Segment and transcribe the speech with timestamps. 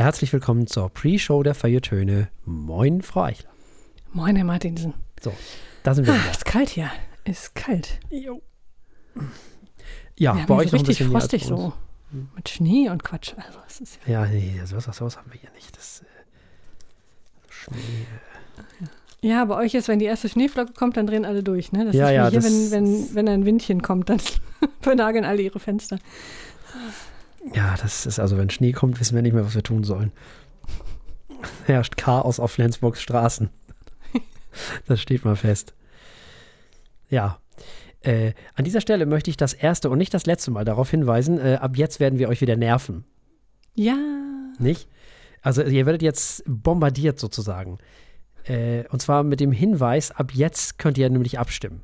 [0.00, 2.28] Herzlich willkommen zur Pre-Show der Feiertöne.
[2.46, 3.50] Moin, Frau Eichler.
[4.14, 4.94] Moin, Herr Martinsen.
[5.22, 5.30] So,
[5.82, 6.30] da sind wir Ah, wieder.
[6.30, 6.90] ist kalt hier.
[7.24, 8.00] Ist kalt.
[8.08, 8.40] Jo.
[10.18, 11.74] Ja, Wir bei euch so noch ein bisschen frostig so.
[12.34, 13.34] Mit Schnee und Quatsch.
[13.36, 15.76] Also, es ist Ja, nee, sowas, sowas haben wir hier nicht.
[15.76, 16.04] Das, äh,
[17.50, 17.76] Schnee.
[19.20, 21.72] ja, bei euch ist, wenn die erste Schneeflocke kommt, dann drehen alle durch.
[21.72, 21.84] Ne?
[21.84, 24.18] Das Ja, ist wie ja, hier, das- wenn, wenn, wenn ein Windchen kommt, dann
[24.80, 25.98] vernageln alle ihre Fenster.
[27.54, 30.12] Ja, das ist also, wenn Schnee kommt, wissen wir nicht mehr, was wir tun sollen.
[31.66, 33.50] Herrscht Chaos auf Flensburgs Straßen.
[34.86, 35.74] Das steht mal fest.
[37.08, 37.38] Ja.
[38.00, 41.38] Äh, an dieser Stelle möchte ich das erste und nicht das letzte Mal darauf hinweisen,
[41.38, 43.04] äh, ab jetzt werden wir euch wieder nerven.
[43.76, 43.96] Ja.
[44.58, 44.88] Nicht?
[45.40, 47.78] Also ihr werdet jetzt bombardiert sozusagen.
[48.44, 51.82] Äh, und zwar mit dem Hinweis, ab jetzt könnt ihr nämlich abstimmen.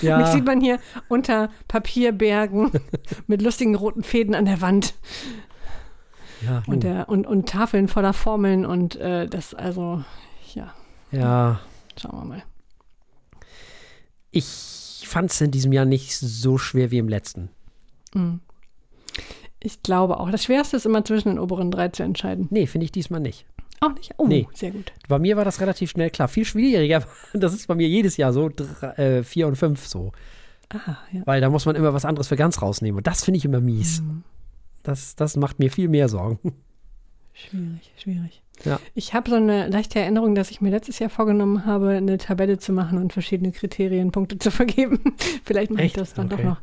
[0.00, 2.70] Ja, Mich sieht man hier unter Papierbergen
[3.26, 4.94] mit lustigen roten Fäden an der Wand
[6.46, 10.04] ja, und, der, und, und Tafeln voller Formeln und äh, das, also,
[10.54, 10.72] ja,
[11.10, 11.60] ja,
[12.00, 12.42] schauen wir mal.
[14.30, 17.50] ich fand es in diesem Jahr nicht so schwer wie im letzten.
[18.14, 18.40] Mhm.
[19.60, 20.30] Ich glaube auch.
[20.30, 22.46] Das Schwerste ist immer zwischen den oberen drei zu entscheiden.
[22.50, 23.46] Nee, finde ich diesmal nicht.
[23.80, 24.12] Auch nicht?
[24.16, 24.46] Oh, Nee.
[24.54, 24.92] sehr gut.
[25.08, 26.28] Bei mir war das relativ schnell klar.
[26.28, 28.88] Viel schwieriger, das ist bei mir jedes Jahr so, drei,
[29.18, 30.12] äh, vier und fünf so.
[30.70, 31.22] Ah, ja.
[31.26, 32.98] Weil da muss man immer was anderes für ganz rausnehmen.
[32.98, 34.00] Und das finde ich immer mies.
[34.02, 34.22] Mhm.
[34.82, 36.38] Das, das macht mir viel mehr Sorgen.
[37.34, 38.42] Schwierig, schwierig.
[38.64, 38.80] Ja.
[38.94, 42.56] Ich habe so eine leichte Erinnerung, dass ich mir letztes Jahr vorgenommen habe, eine Tabelle
[42.58, 45.00] zu machen und verschiedene Kriterienpunkte zu vergeben.
[45.44, 46.36] Vielleicht mache ich das dann Okay.
[46.42, 46.60] doch noch.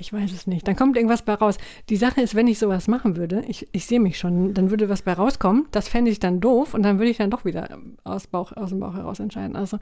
[0.00, 0.66] Ich weiß es nicht.
[0.68, 1.56] Dann kommt irgendwas bei raus.
[1.88, 4.88] Die Sache ist, wenn ich sowas machen würde, ich, ich sehe mich schon, dann würde
[4.88, 5.66] was bei rauskommen.
[5.72, 8.70] Das fände ich dann doof und dann würde ich dann doch wieder aus, Bauch, aus
[8.70, 9.56] dem Bauch heraus entscheiden.
[9.56, 9.78] Also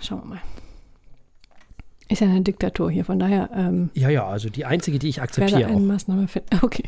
[0.00, 0.40] schauen wir mal.
[2.08, 5.22] Ist ja eine Diktatur hier, von daher ähm, Ja, ja, also die einzige, die ich
[5.22, 5.80] akzeptiere eine auch.
[5.80, 6.48] Maßnahme finden.
[6.62, 6.84] Okay.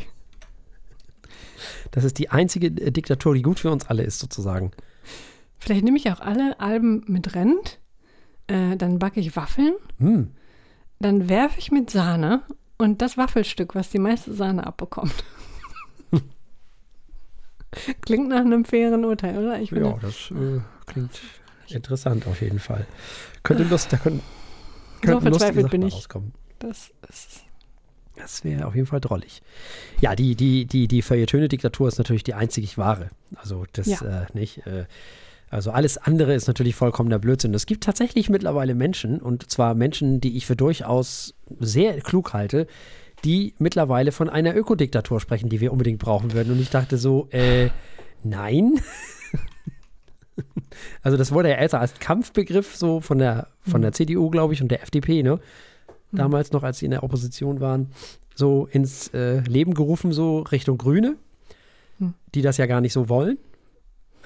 [1.90, 4.72] Das ist die einzige äh, Diktatur, die gut für uns alle ist, sozusagen.
[5.58, 7.78] Vielleicht nehme ich auch alle Alben mit Rent,
[8.46, 10.30] äh, dann backe ich Waffeln, Hm.
[10.98, 12.42] Dann werfe ich mit Sahne
[12.78, 15.24] und das Waffelstück, was die meiste Sahne abbekommt.
[18.02, 19.60] Klingt nach einem fairen Urteil, oder?
[19.60, 21.20] Ich Ja, das äh, klingt
[21.68, 22.86] interessant auf jeden Fall.
[23.42, 24.22] Könnte Lust, da können,
[25.02, 25.94] lustige verzweifelt bin ich.
[25.94, 26.32] rauskommen.
[26.58, 27.42] das ist
[28.16, 29.42] Das wäre auf jeden Fall drollig.
[30.00, 33.10] Ja, die, die, die, die Feuilletöne-Diktatur ist natürlich die einzig wahre.
[33.34, 34.22] Also das Ja.
[34.22, 34.66] äh, nicht.
[34.66, 34.86] Äh,
[35.50, 37.54] also alles andere ist natürlich vollkommener Blödsinn.
[37.54, 42.66] Es gibt tatsächlich mittlerweile Menschen, und zwar Menschen, die ich für durchaus sehr klug halte,
[43.24, 46.52] die mittlerweile von einer Ökodiktatur sprechen, die wir unbedingt brauchen würden.
[46.52, 47.70] Und ich dachte so, äh,
[48.22, 48.80] nein.
[51.02, 54.62] also das wurde ja älter als Kampfbegriff so von der, von der CDU, glaube ich,
[54.62, 55.40] und der FDP, ne?
[56.12, 57.90] Damals noch, als sie in der Opposition waren,
[58.34, 61.16] so ins äh, Leben gerufen, so Richtung Grüne,
[61.98, 62.14] Hm.
[62.34, 63.38] die das ja gar nicht so wollen.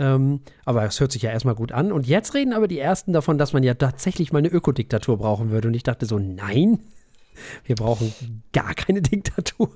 [0.00, 1.92] Ähm, aber es hört sich ja erstmal gut an.
[1.92, 5.50] Und jetzt reden aber die Ersten davon, dass man ja tatsächlich mal eine Ökodiktatur brauchen
[5.50, 5.68] würde.
[5.68, 6.80] Und ich dachte so, nein,
[7.64, 9.70] wir brauchen gar keine Diktatur.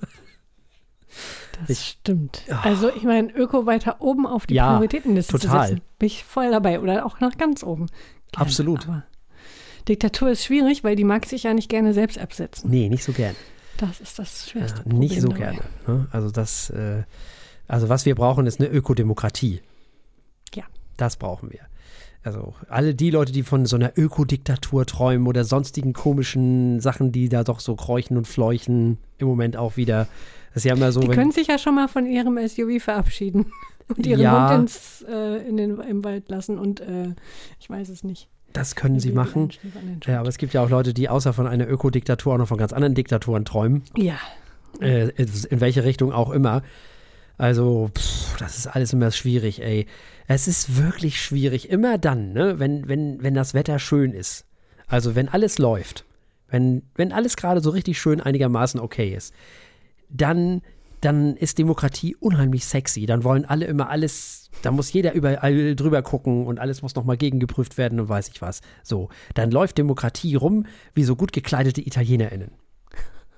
[1.60, 2.42] das Ich- stimmt.
[2.50, 2.60] Ah.
[2.62, 5.60] Also ich meine, Öko weiter oben auf die Ja, Prioritätenliste total.
[5.68, 6.80] zu setzen, bin ich voll dabei.
[6.80, 7.86] Oder auch nach ganz oben.
[7.86, 8.88] Gerne, Absolut.
[9.88, 12.70] Diktatur ist schwierig, weil die mag sich ja nicht gerne selbst absetzen.
[12.70, 13.36] Nee, nicht so gern.
[13.76, 15.62] Das ist das schwerste Ja, nicht so Problem dabei.
[15.86, 15.98] gerne.
[16.00, 16.06] Ne?
[16.10, 17.02] Also das, äh,
[17.68, 19.60] also was wir brauchen, ist eine Ökodemokratie.
[20.96, 21.60] Das brauchen wir.
[22.22, 27.28] Also alle die Leute, die von so einer Ökodiktatur träumen oder sonstigen komischen Sachen, die
[27.28, 30.06] da doch so kräuchen und fleuchen, im Moment auch wieder.
[30.54, 32.82] Das ist ja immer so, Die wenn, können sich ja schon mal von ihrem SUV
[32.82, 33.52] verabschieden
[33.94, 34.50] und ihren Ja.
[34.52, 37.08] Hund ins, äh, in den, im Wald lassen und äh,
[37.60, 38.28] ich weiß es nicht.
[38.54, 39.50] das können sie machen.
[40.06, 42.56] Ja, aber es gibt ja auch Leute, die außer von einer Ökodiktatur auch noch von
[42.56, 43.82] ganz anderen Diktaturen träumen.
[43.98, 44.16] ja,
[44.80, 46.62] äh, in welche Richtung auch immer.
[47.36, 49.86] Also, pff, das ist alles immer schwierig, ey.
[50.26, 51.68] Es ist wirklich schwierig.
[51.70, 54.46] Immer dann, ne, wenn, wenn, wenn das Wetter schön ist.
[54.86, 56.04] Also, wenn alles läuft.
[56.48, 59.34] Wenn, wenn alles gerade so richtig schön einigermaßen okay ist.
[60.08, 60.62] Dann
[61.04, 63.06] dann ist Demokratie unheimlich sexy.
[63.06, 67.16] Dann wollen alle immer alles, da muss jeder überall drüber gucken und alles muss nochmal
[67.16, 68.62] gegengeprüft werden und weiß ich was.
[68.82, 72.52] So, dann läuft Demokratie rum wie so gut gekleidete ItalienerInnen.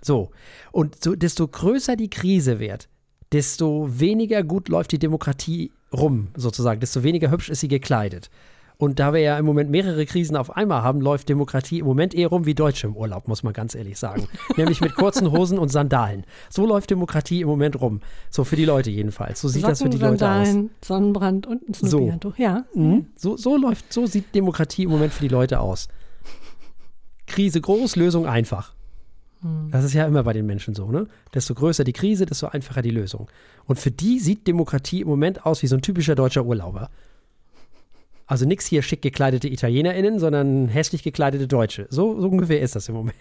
[0.00, 0.30] So,
[0.70, 2.88] und so, desto größer die Krise wird,
[3.32, 8.30] desto weniger gut läuft die Demokratie rum, sozusagen, desto weniger hübsch ist sie gekleidet.
[8.78, 12.14] Und da wir ja im Moment mehrere Krisen auf einmal haben, läuft Demokratie im Moment
[12.14, 14.28] eher rum wie Deutsche im Urlaub, muss man ganz ehrlich sagen.
[14.56, 16.24] Nämlich mit kurzen Hosen und Sandalen.
[16.50, 18.00] So läuft Demokratie im Moment rum.
[18.28, 19.40] So für die Leute jedenfalls.
[19.40, 20.88] So sieht Socken, das für die Sandalen, Leute aus.
[20.88, 22.36] Sonnenbrand und ein Snoopy-Handtuch.
[22.36, 22.66] Ja.
[22.74, 23.06] Mhm.
[23.16, 25.88] So, so läuft, so sieht Demokratie im Moment für die Leute aus.
[27.26, 28.74] Krise groß, Lösung einfach.
[29.70, 31.06] Das ist ja immer bei den Menschen so, ne?
[31.34, 33.28] Desto größer die Krise, desto einfacher die Lösung.
[33.66, 36.90] Und für die sieht Demokratie im Moment aus wie so ein typischer deutscher Urlauber.
[38.26, 41.86] Also nichts hier schick gekleidete ItalienerInnen, sondern hässlich gekleidete Deutsche.
[41.90, 43.16] So, so ungefähr ist das im Moment.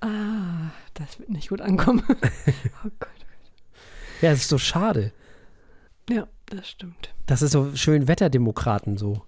[0.00, 2.02] Ah, das wird nicht gut ankommen.
[2.08, 3.10] oh Gott.
[4.22, 5.12] Ja, es ist so schade.
[6.08, 7.14] Ja, das stimmt.
[7.26, 9.22] Das ist so schön Wetterdemokraten so.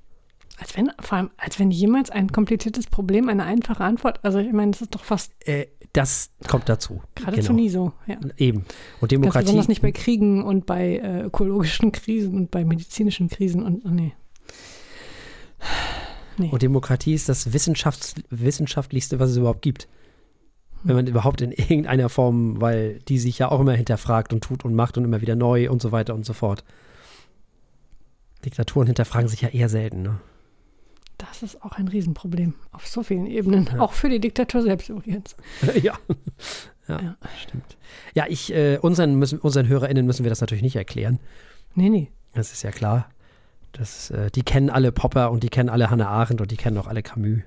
[0.58, 4.52] Als wenn, vor allem, als wenn jemals ein kompliziertes Problem eine einfache Antwort, also ich
[4.52, 7.02] meine, das ist doch fast Äh, das kommt dazu.
[7.14, 7.60] geradezu Genau.
[7.60, 7.92] nie so.
[8.06, 8.18] Ja.
[8.36, 8.58] Eben.
[8.58, 8.66] Und
[9.00, 9.44] Ganz Demokratie.
[9.44, 13.90] besonders nicht bei Kriegen und bei äh, ökologischen Krisen und bei medizinischen Krisen und oh
[13.90, 14.14] nee.
[16.38, 16.48] Nee.
[16.50, 19.86] Und Demokratie ist das Wissenschafts Wissenschaftlichste, was es überhaupt gibt.
[20.82, 24.64] Wenn man überhaupt in irgendeiner Form, weil die sich ja auch immer hinterfragt und tut
[24.64, 26.64] und macht und immer wieder neu und so weiter und so fort.
[28.44, 30.02] Diktaturen hinterfragen sich ja eher selten.
[30.02, 30.20] Ne?
[31.42, 33.68] Das ist auch ein Riesenproblem auf so vielen Ebenen.
[33.80, 35.34] Auch für die Diktatur selbst übrigens.
[35.82, 35.94] ja.
[36.86, 37.00] ja.
[37.02, 37.16] Ja.
[37.42, 37.76] stimmt.
[38.14, 41.18] Ja, ich, äh, unseren, müssen, unseren HörerInnen müssen wir das natürlich nicht erklären.
[41.74, 42.12] Nee, nee.
[42.32, 43.08] Das ist ja klar.
[43.72, 46.78] Das, äh, die kennen alle Popper und die kennen alle Hannah Arendt und die kennen
[46.78, 47.40] auch alle Camus.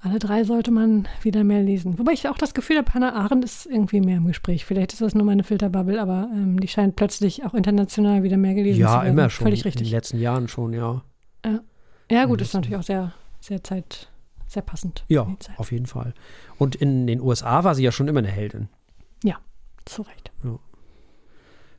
[0.00, 2.00] Alle drei sollte man wieder mehr lesen.
[2.00, 4.64] Wobei ich auch das Gefühl habe, Hannah Arendt ist irgendwie mehr im Gespräch.
[4.64, 8.54] Vielleicht ist das nur meine Filterbubble, aber ähm, die scheint plötzlich auch international wieder mehr
[8.54, 9.12] gelesen zu Ja, werden.
[9.12, 9.44] immer schon.
[9.44, 9.86] Völlig In richtig.
[9.88, 11.02] den letzten Jahren schon, ja.
[11.44, 11.60] Ja,
[12.26, 14.10] gut, ist natürlich auch sehr, sehr Zeit,
[14.46, 15.04] sehr passend.
[15.08, 15.26] Ja,
[15.56, 16.14] auf jeden Fall.
[16.58, 18.68] Und in den USA war sie ja schon immer eine Heldin.
[19.86, 20.32] Zu Recht.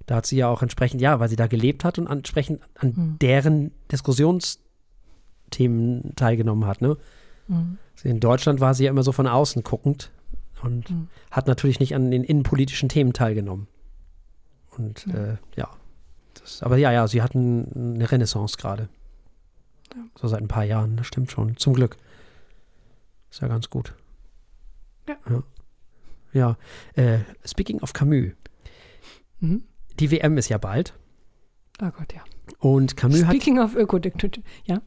[0.06, 2.94] Da hat sie ja auch entsprechend, ja, weil sie da gelebt hat und entsprechend an
[2.96, 3.18] Mhm.
[3.20, 6.82] deren Diskussionsthemen teilgenommen hat.
[6.82, 6.98] Ne?
[7.48, 7.80] Mhm.
[8.04, 10.12] In Deutschland war sie ja immer so von außen guckend
[10.62, 11.08] und Mhm.
[11.32, 13.66] hat natürlich nicht an den innenpolitischen Themen teilgenommen.
[14.78, 15.14] Und Ja.
[15.16, 15.68] äh, ja,
[16.40, 18.88] das, aber ja, ja, sie hatten eine Renaissance gerade.
[20.16, 21.58] So seit ein paar Jahren, das stimmt schon.
[21.58, 21.98] Zum Glück.
[23.32, 23.94] Ist ja ganz gut.
[25.08, 25.18] Ja.
[25.30, 25.44] Ja,
[26.34, 26.58] ja.
[27.04, 28.32] Äh, speaking of Camus,
[29.40, 29.64] Mhm.
[30.00, 30.94] die WM ist ja bald.
[31.82, 32.22] Oh Gott, ja.
[32.60, 33.36] Und Camus hat.
[33.36, 34.44] Speaking of Ökodiktatur.
[34.66, 34.82] Ja,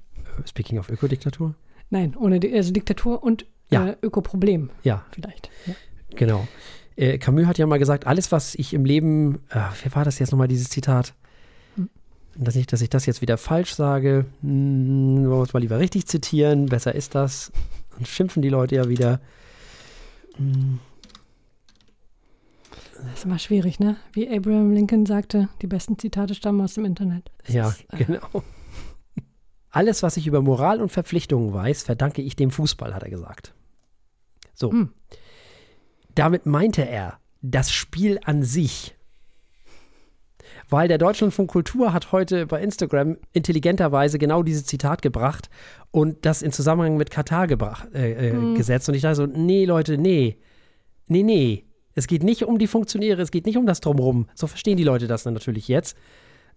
[0.46, 1.54] Speaking of Ökodiktatur?
[1.90, 3.88] nein, ohne also Diktatur und Ja.
[3.90, 5.50] äh, Ökoproblem Ja, vielleicht.
[5.66, 5.74] Ja.
[6.16, 6.46] genau.
[6.96, 10.18] Äh, Camus hat ja mal gesagt, alles, was ich im Leben, äh, wer war das
[10.18, 11.14] jetzt nochmal, dieses Zitat?
[12.36, 14.26] Dass, nicht, dass ich das jetzt wieder falsch sage.
[14.42, 17.52] Hm, wollen wir es mal lieber richtig zitieren, besser ist das.
[17.94, 19.20] Dann schimpfen die Leute ja wieder.
[20.36, 20.78] Hm,
[22.94, 23.96] Das ist immer schwierig, ne?
[24.12, 27.30] Wie Abraham Lincoln sagte, die besten Zitate stammen aus dem Internet.
[27.44, 28.42] Das ja, ist, äh, genau.
[29.70, 33.54] Alles, was ich über Moral und Verpflichtungen weiß, verdanke ich dem Fußball, hat er gesagt.
[34.54, 34.72] So.
[34.72, 34.92] Hm.
[36.14, 38.96] Damit meinte er das Spiel an sich.
[40.70, 45.48] Weil der Deutschlandfunk Kultur hat heute bei Instagram intelligenterweise genau dieses Zitat gebracht
[45.90, 48.54] und das in Zusammenhang mit Katar gebracht, äh, äh, Hm.
[48.54, 48.88] gesetzt.
[48.88, 50.36] Und ich dachte so, nee, Leute, nee.
[51.06, 51.64] Nee, nee.
[51.94, 54.26] Es geht nicht um die Funktionäre, es geht nicht um das Drumrum.
[54.34, 55.96] So verstehen die Leute das dann natürlich jetzt.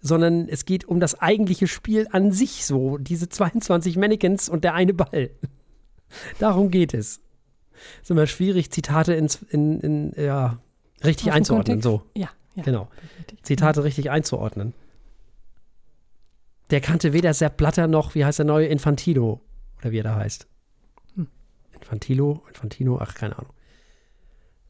[0.01, 2.97] Sondern es geht um das eigentliche Spiel an sich so.
[2.97, 5.29] Diese 22 Mannequins und der eine Ball.
[6.39, 7.21] Darum geht es.
[8.01, 10.59] ist immer schwierig, Zitate ins, in, in, ja,
[11.03, 11.81] richtig Aus einzuordnen.
[11.81, 12.63] So, Ja, ja.
[12.63, 12.89] genau.
[13.19, 13.43] richtig.
[13.43, 14.73] Zitate richtig einzuordnen.
[16.69, 19.41] Der kannte weder Sepp Blatter noch, wie heißt der neue, Infantino.
[19.79, 20.47] Oder wie er da heißt.
[21.15, 21.27] Hm.
[21.73, 23.53] Infantilo, Infantino, ach, keine Ahnung.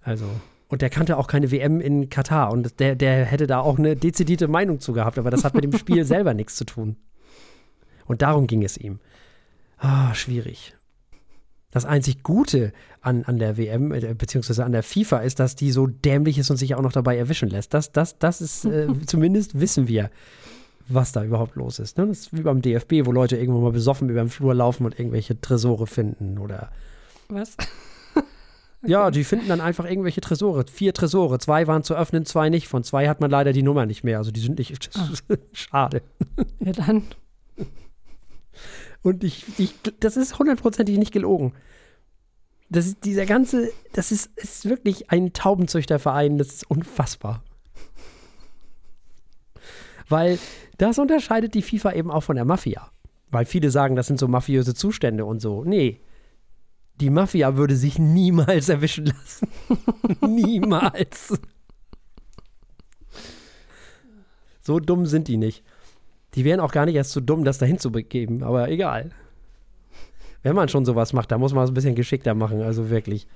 [0.01, 0.25] Also,
[0.67, 2.51] und der kannte auch keine WM in Katar.
[2.51, 5.63] Und der, der hätte da auch eine dezidierte Meinung zu gehabt, aber das hat mit
[5.63, 6.95] dem Spiel selber nichts zu tun.
[8.05, 8.99] Und darum ging es ihm.
[9.77, 10.75] Ah, schwierig.
[11.71, 15.71] Das einzig Gute an, an der WM, äh, beziehungsweise an der FIFA, ist, dass die
[15.71, 17.73] so dämlich ist und sich auch noch dabei erwischen lässt.
[17.73, 20.11] Das, das, das ist, äh, zumindest wissen wir,
[20.87, 21.97] was da überhaupt los ist.
[21.97, 22.07] Ne?
[22.07, 24.99] Das ist wie beim DFB, wo Leute irgendwo mal besoffen über den Flur laufen und
[24.99, 26.37] irgendwelche Tresore finden.
[26.37, 26.71] Oder
[27.29, 27.55] Was?
[28.85, 30.65] ja, die finden dann einfach irgendwelche Tresore.
[30.71, 31.39] Vier Tresore.
[31.39, 32.67] Zwei waren zu öffnen, zwei nicht.
[32.67, 34.17] Von zwei hat man leider die Nummer nicht mehr.
[34.17, 34.89] Also die sind nicht.
[35.53, 36.01] Schade.
[36.59, 37.03] Ja, dann.
[39.03, 41.53] Und ich, ich, das ist hundertprozentig nicht gelogen.
[42.69, 47.43] das ist dieser ganze, das ist, ist wirklich ein Taubenzüchterverein, das ist unfassbar.
[50.07, 50.39] Weil
[50.77, 52.91] das unterscheidet die FIFA eben auch von der Mafia.
[53.29, 55.63] Weil viele sagen, das sind so mafiöse Zustände und so.
[55.63, 56.01] Nee.
[56.99, 59.47] Die Mafia würde sich niemals erwischen lassen.
[60.35, 61.39] niemals.
[64.61, 65.63] So dumm sind die nicht.
[66.35, 69.11] Die wären auch gar nicht erst so dumm, das dahin zu begeben, aber egal.
[70.43, 73.27] Wenn man schon sowas macht, da muss man es ein bisschen geschickter machen, also wirklich.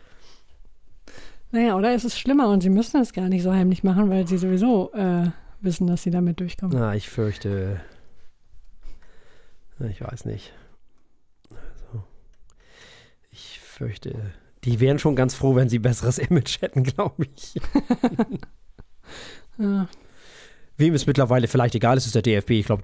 [1.51, 4.27] Naja, oder ist es schlimmer und sie müssen es gar nicht so heimlich machen, weil
[4.27, 5.29] sie sowieso äh,
[5.61, 6.77] wissen, dass sie damit durchkommen.
[6.77, 7.81] Na, ich fürchte.
[9.89, 10.53] Ich weiß nicht.
[11.51, 12.03] Also,
[13.31, 14.15] ich fürchte,
[14.63, 17.55] die wären schon ganz froh, wenn sie besseres Image hätten, glaube ich.
[19.57, 19.87] Ja.
[20.77, 22.51] Wem es mittlerweile vielleicht egal ist, ist der DFB.
[22.51, 22.81] Ich glaube,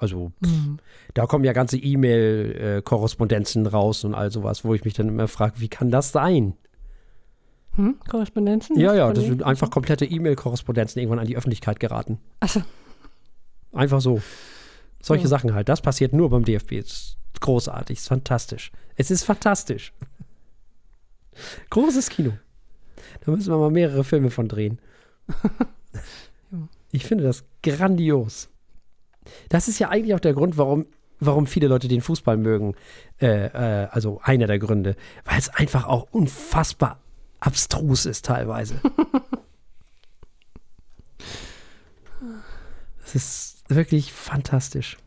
[0.00, 0.78] also Mhm.
[1.14, 5.54] da kommen ja ganze E-Mail-Korrespondenzen raus und all sowas, wo ich mich dann immer frage,
[5.60, 6.54] wie kann das sein?
[7.76, 7.96] Hm?
[8.08, 8.78] Korrespondenzen?
[8.80, 12.18] Ja, ja, das sind einfach komplette E-Mail-Korrespondenzen irgendwann an die Öffentlichkeit geraten.
[12.40, 12.62] Achso,
[13.72, 14.20] Einfach so.
[15.00, 15.28] Solche Ja.
[15.28, 15.68] Sachen halt.
[15.68, 16.80] Das passiert nur beim DFB.
[16.80, 18.72] Das ist großartig, ist fantastisch.
[18.96, 19.92] Es ist fantastisch.
[21.70, 22.32] Großes Kino.
[23.24, 24.80] Da müssen wir mal mehrere Filme von drehen.
[26.50, 26.58] Ja.
[26.90, 28.48] Ich finde das grandios.
[29.48, 30.86] Das ist ja eigentlich auch der Grund, warum,
[31.20, 32.74] warum viele Leute den Fußball mögen.
[33.20, 34.96] Äh, äh, also einer der Gründe.
[35.24, 37.00] Weil es einfach auch unfassbar
[37.40, 38.80] abstrus ist teilweise.
[43.04, 44.98] Es ist wirklich fantastisch.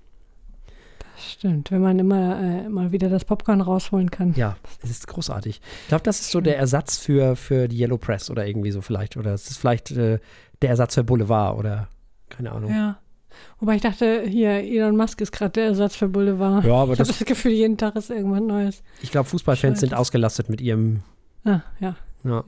[1.22, 1.72] Stimmt.
[1.72, 4.34] Wenn man immer äh, mal wieder das Popcorn rausholen kann.
[4.36, 5.62] Ja, es ist großartig.
[5.84, 8.82] Ich glaube, das ist so der Ersatz für, für die Yellow Press oder irgendwie so
[8.82, 9.18] vielleicht.
[9.18, 10.20] Oder es ist vielleicht äh,
[10.62, 11.88] der Ersatz für Boulevard oder
[12.30, 12.72] keine Ahnung.
[12.72, 13.00] Ja.
[13.60, 16.64] Wobei ich dachte, hier, Elon Musk ist gerade der Ersatz für Boulevard.
[16.66, 18.84] Ja, aber ich habe das, das Gefühl, jeden Tag ist irgendwas Neues.
[19.02, 21.04] ich glaube, Fußballfans sind ausgelastet mit ihrem.
[21.44, 21.96] Ah, ja.
[22.24, 22.32] Ja.
[22.32, 22.44] Ja.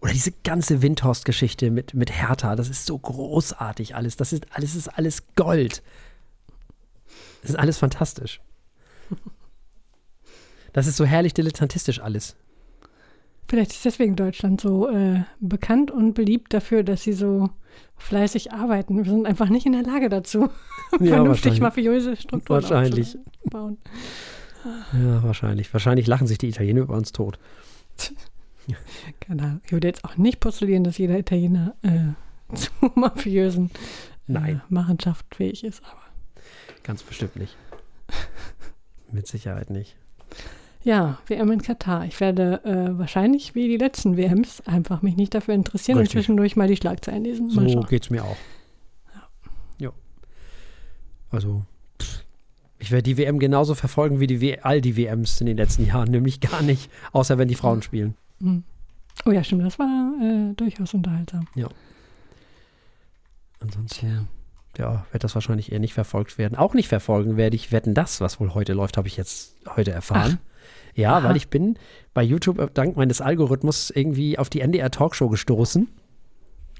[0.00, 4.16] Oder diese ganze Windhorst-Geschichte mit, mit Hertha, das ist so großartig alles.
[4.16, 5.82] Das ist alles, ist alles Gold.
[7.42, 8.40] Das ist alles fantastisch.
[10.72, 12.36] Das ist so herrlich dilettantistisch alles.
[13.48, 17.50] Vielleicht ist deswegen Deutschland so äh, bekannt und beliebt dafür, dass sie so
[17.96, 19.04] fleißig arbeiten.
[19.04, 20.48] Wir sind einfach nicht in der Lage dazu,
[20.98, 23.18] vernünftig mafiöse Strukturen Wahrscheinlich.
[23.18, 23.78] aufzubauen.
[24.92, 25.72] Ja, wahrscheinlich.
[25.72, 27.38] Wahrscheinlich lachen sich die Italiener über uns tot.
[29.20, 29.60] Keine Ahnung.
[29.64, 32.12] Ich würde jetzt auch nicht postulieren, dass jeder Italiener äh,
[32.54, 33.70] zu mafiösen
[34.28, 34.56] äh.
[34.68, 35.82] Machenschaften fähig ist.
[35.84, 36.02] Aber
[36.82, 37.56] Ganz bestimmt nicht.
[39.12, 39.96] Mit Sicherheit nicht.
[40.82, 42.04] ja, WM in Katar.
[42.06, 46.14] Ich werde äh, wahrscheinlich wie die letzten WMs einfach mich nicht dafür interessieren Richtig.
[46.16, 47.48] und zwischendurch mal die Schlagzeilen lesen.
[47.54, 47.86] Mal So schauen.
[47.88, 48.36] geht's mir auch.
[49.78, 49.90] Ja.
[51.30, 51.64] Also,
[52.00, 52.24] pff,
[52.78, 55.84] ich werde die WM genauso verfolgen wie die w all die WMs in den letzten
[55.86, 58.14] Jahren, nämlich gar nicht, außer wenn die Frauen spielen.
[58.40, 58.62] Hm.
[59.26, 61.46] Oh ja, stimmt, das war äh, durchaus unterhaltsam.
[63.58, 64.24] Ansonsten, ja,
[64.76, 66.56] wird das wahrscheinlich eher nicht verfolgt werden.
[66.56, 69.90] Auch nicht verfolgen werde ich Wetten das, was wohl heute läuft, habe ich jetzt heute
[69.90, 70.38] erfahren.
[70.94, 71.28] Ja, Aha.
[71.28, 71.78] weil ich bin
[72.14, 75.88] bei YouTube äh, dank meines Algorithmus irgendwie auf die NDR Talkshow gestoßen.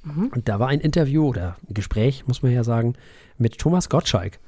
[0.02, 0.26] Mhm.
[0.34, 2.94] Und da war ein Interview oder ein Gespräch, muss man ja sagen,
[3.38, 4.38] mit Thomas Gottschalk.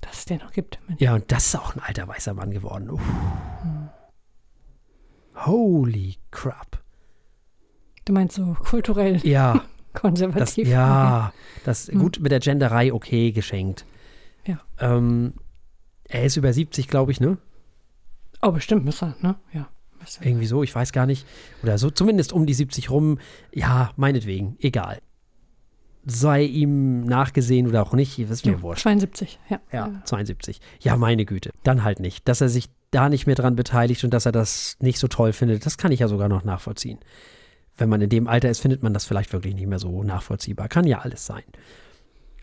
[0.00, 0.78] Dass es den noch gibt.
[0.86, 1.00] Mensch.
[1.00, 2.90] Ja, und das ist auch ein alter weißer Mann geworden.
[2.90, 3.00] Uff.
[5.34, 6.82] Holy crap.
[8.04, 9.64] Du meinst so kulturell Ja,
[10.02, 10.68] das, konservativ.
[10.68, 11.32] ja,
[11.64, 11.98] das Hm.
[11.98, 13.84] gut mit der Genderei okay geschenkt.
[14.46, 14.58] Ja.
[14.78, 15.34] Ähm,
[16.08, 17.38] er ist über 70, glaube ich, ne?
[18.42, 19.36] Oh, bestimmt müsste er, ne?
[19.52, 19.68] Ja.
[20.20, 20.26] er.
[20.26, 21.26] Irgendwie so, ich weiß gar nicht.
[21.62, 23.18] Oder so, zumindest um die 70 rum.
[23.54, 24.98] Ja, meinetwegen, egal.
[26.06, 28.82] Sei ihm nachgesehen oder auch nicht, ist mir Ja, wurscht.
[28.82, 29.60] 72, ja.
[29.72, 30.60] Ja, 72.
[30.80, 31.50] Ja, meine Güte.
[31.62, 32.28] Dann halt nicht.
[32.28, 35.32] Dass er sich da nicht mehr dran beteiligt und dass er das nicht so toll
[35.32, 36.98] findet, das kann ich ja sogar noch nachvollziehen.
[37.76, 40.68] Wenn man in dem Alter ist, findet man das vielleicht wirklich nicht mehr so nachvollziehbar.
[40.68, 41.42] Kann ja alles sein.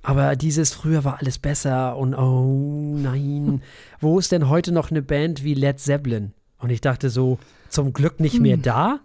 [0.03, 3.61] Aber dieses früher war alles besser und oh nein,
[4.00, 6.33] wo ist denn heute noch eine Band wie Led Zeppelin?
[6.57, 9.00] Und ich dachte so, zum Glück nicht mehr da?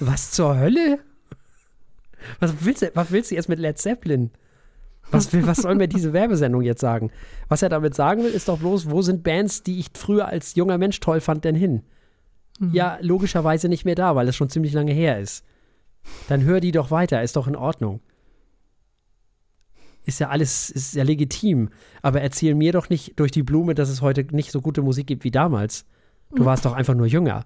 [0.00, 0.98] Was zur Hölle?
[2.40, 4.30] Was willst du, was willst du jetzt mit Led Zeppelin?
[5.10, 7.10] Was, will, was soll mir diese Werbesendung jetzt sagen?
[7.48, 10.54] Was er damit sagen will, ist doch bloß, wo sind Bands, die ich früher als
[10.54, 11.82] junger Mensch toll fand, denn hin?
[12.72, 15.44] Ja, logischerweise nicht mehr da, weil es schon ziemlich lange her ist.
[16.28, 18.00] Dann hör die doch weiter, ist doch in Ordnung.
[20.04, 21.70] Ist ja alles, ist ja legitim.
[22.02, 25.06] Aber erzähl mir doch nicht durch die Blume, dass es heute nicht so gute Musik
[25.06, 25.86] gibt wie damals.
[26.34, 27.44] Du warst doch einfach nur jünger.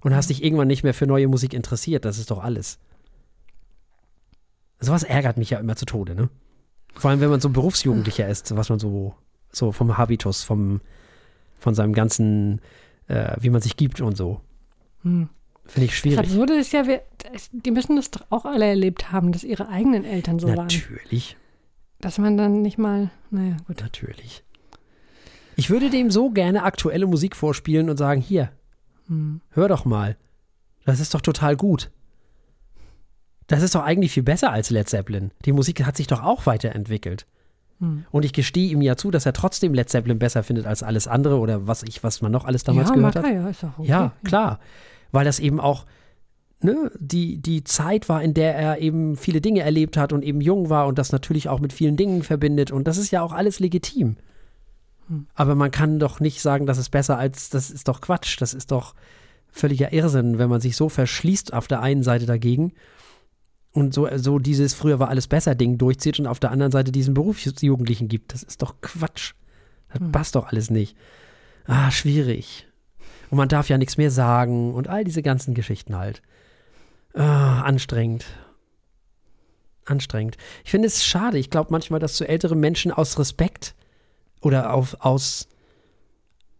[0.00, 2.04] Und hast dich irgendwann nicht mehr für neue Musik interessiert.
[2.04, 2.78] Das ist doch alles.
[4.78, 6.28] Sowas ärgert mich ja immer zu Tode, ne?
[6.94, 9.14] Vor allem, wenn man so Berufsjugendlicher ist, was man so,
[9.50, 10.80] so vom Habitus, vom,
[11.58, 12.60] von seinem ganzen
[13.08, 14.40] äh, wie man sich gibt und so.
[15.02, 15.28] Hm.
[15.64, 16.18] Finde ich Das schwierig.
[16.20, 19.68] Absurde ist ja, wir, das- die müssen das doch auch alle erlebt haben, dass ihre
[19.68, 20.66] eigenen Eltern so waren.
[20.68, 21.36] Natürlich,
[22.00, 23.80] Dass man dann nicht mal, naja, gut.
[23.80, 24.44] natürlich.
[25.56, 28.50] Ich würde dem so gerne aktuelle Musik vorspielen und sagen, hier,
[29.08, 29.40] Hm.
[29.50, 30.16] hör doch mal.
[30.84, 31.90] Das ist doch total gut.
[33.48, 35.30] Das ist doch eigentlich viel besser als Led Zeppelin.
[35.44, 37.26] Die Musik hat sich doch auch weiterentwickelt.
[37.80, 38.04] Hm.
[38.10, 41.06] Und ich gestehe ihm ja zu, dass er trotzdem Led Zeppelin besser findet als alles
[41.06, 43.32] andere oder was ich, was man noch alles damals ja, gehört mag hat.
[43.32, 43.88] ja, ist auch okay.
[43.88, 44.60] Ja, klar.
[45.12, 45.84] Weil das eben auch
[46.62, 50.40] ne, die, die Zeit war, in der er eben viele Dinge erlebt hat und eben
[50.40, 52.70] jung war und das natürlich auch mit vielen Dingen verbindet.
[52.70, 54.16] Und das ist ja auch alles legitim.
[55.08, 55.26] Hm.
[55.34, 58.40] Aber man kann doch nicht sagen, das ist besser als, das ist doch Quatsch.
[58.40, 58.94] Das ist doch
[59.50, 62.72] völliger Irrsinn, wenn man sich so verschließt auf der einen Seite dagegen
[63.76, 66.90] und so, so dieses früher war alles besser Ding durchzieht und auf der anderen Seite
[66.92, 68.32] diesen Berufsjugendlichen gibt.
[68.32, 69.34] Das ist doch Quatsch.
[69.92, 70.12] Das Hm.
[70.12, 70.96] passt doch alles nicht.
[71.66, 72.66] Ah, schwierig.
[73.30, 76.22] Und man darf ja nichts mehr sagen und all diese ganzen Geschichten halt.
[77.14, 78.24] Ah, anstrengend.
[79.84, 80.36] Anstrengend.
[80.64, 81.38] Ich finde es schade.
[81.38, 83.74] Ich glaube manchmal, dass zu ältere Menschen aus Respekt
[84.40, 85.48] oder auf, aus,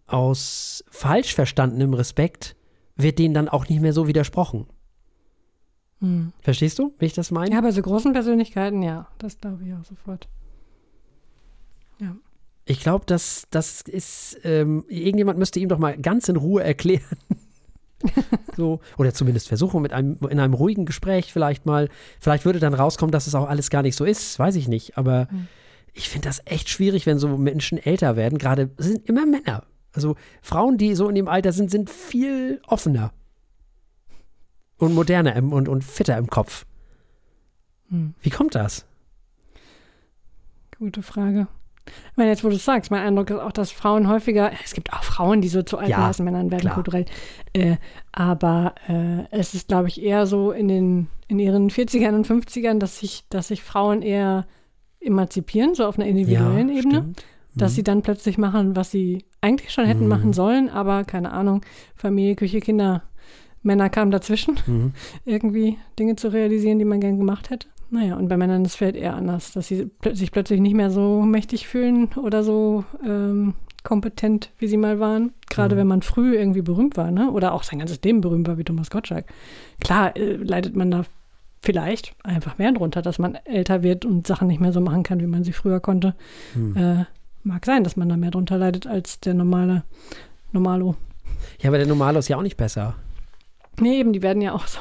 [0.07, 2.57] aus falsch verstandenem Respekt
[2.97, 4.67] wird denen dann auch nicht mehr so widersprochen.
[6.01, 6.33] Hm.
[6.41, 7.55] Verstehst du, wie ich das meine?
[7.55, 10.29] Ja, bei so großen Persönlichkeiten, ja, das glaube ich auch sofort.
[12.69, 17.17] Ich glaube, das, das ist, ähm, irgendjemand müsste ihm doch mal ganz in Ruhe erklären.
[18.57, 21.89] so, oder zumindest versuchen, mit einem, in einem ruhigen Gespräch vielleicht mal,
[22.19, 24.99] vielleicht würde dann rauskommen, dass es auch alles gar nicht so ist, weiß ich nicht.
[24.99, 25.47] Aber Hm.
[25.95, 28.39] ich finde das echt schwierig, wenn so Menschen älter werden.
[28.39, 29.63] Gerade es sind immer Männer.
[29.93, 33.13] Also Frauen, die so in dem Alter sind, sind viel offener.
[34.79, 36.67] Und moderner im, und, und fitter im Kopf.
[37.89, 38.15] Hm.
[38.21, 38.85] Wie kommt das?
[40.79, 41.49] Gute Frage.
[42.11, 44.75] Ich meine, jetzt, wo du es sagst, mein Eindruck ist auch, dass Frauen häufiger, es
[44.75, 46.75] gibt auch Frauen, die so zu alten Ja, Männern werden klar.
[46.75, 47.05] kulturell,
[47.53, 47.77] äh,
[48.11, 52.79] aber äh, es ist, glaube ich, eher so in den, in ihren 40ern und 50ern,
[52.81, 54.47] dass sich, dass sich Frauen eher
[54.99, 57.25] emanzipieren, so auf einer individuellen Ebene, stimmt.
[57.55, 57.75] dass Mhm.
[57.77, 60.09] sie dann plötzlich machen, was sie eigentlich schon hätten Mhm.
[60.09, 63.05] machen sollen, aber keine Ahnung, Familie, Küche, Kinder,
[63.67, 64.93] Männer kamen dazwischen, Mhm.
[65.25, 67.67] irgendwie Dinge zu realisieren, die man gern gemacht hätte.
[67.91, 70.91] Naja, und bei Männern ist es vielleicht eher anders, dass sie sich plötzlich nicht mehr
[70.91, 75.33] so mächtig fühlen oder so ähm, kompetent, wie sie mal waren.
[75.49, 75.79] Gerade Mhm.
[75.81, 77.31] wenn man früh irgendwie berühmt war, ne?
[77.31, 79.27] Oder auch sein ganzes Leben berühmt war, wie Thomas Gottschalk.
[79.81, 81.05] Klar, äh, leidet man da
[81.63, 85.21] vielleicht einfach mehr drunter, dass man älter wird und Sachen nicht mehr so machen kann,
[85.21, 86.15] wie man sie früher konnte.
[86.57, 86.77] Mhm.
[86.77, 87.05] Äh,
[87.45, 89.85] mag sein, dass man da mehr drunter leidet als der normale
[90.51, 90.97] Normalo.
[91.61, 92.97] Ja, aber der Normalo ist ja auch nicht besser.
[93.81, 94.79] Nee, eben, die werden ja auch so.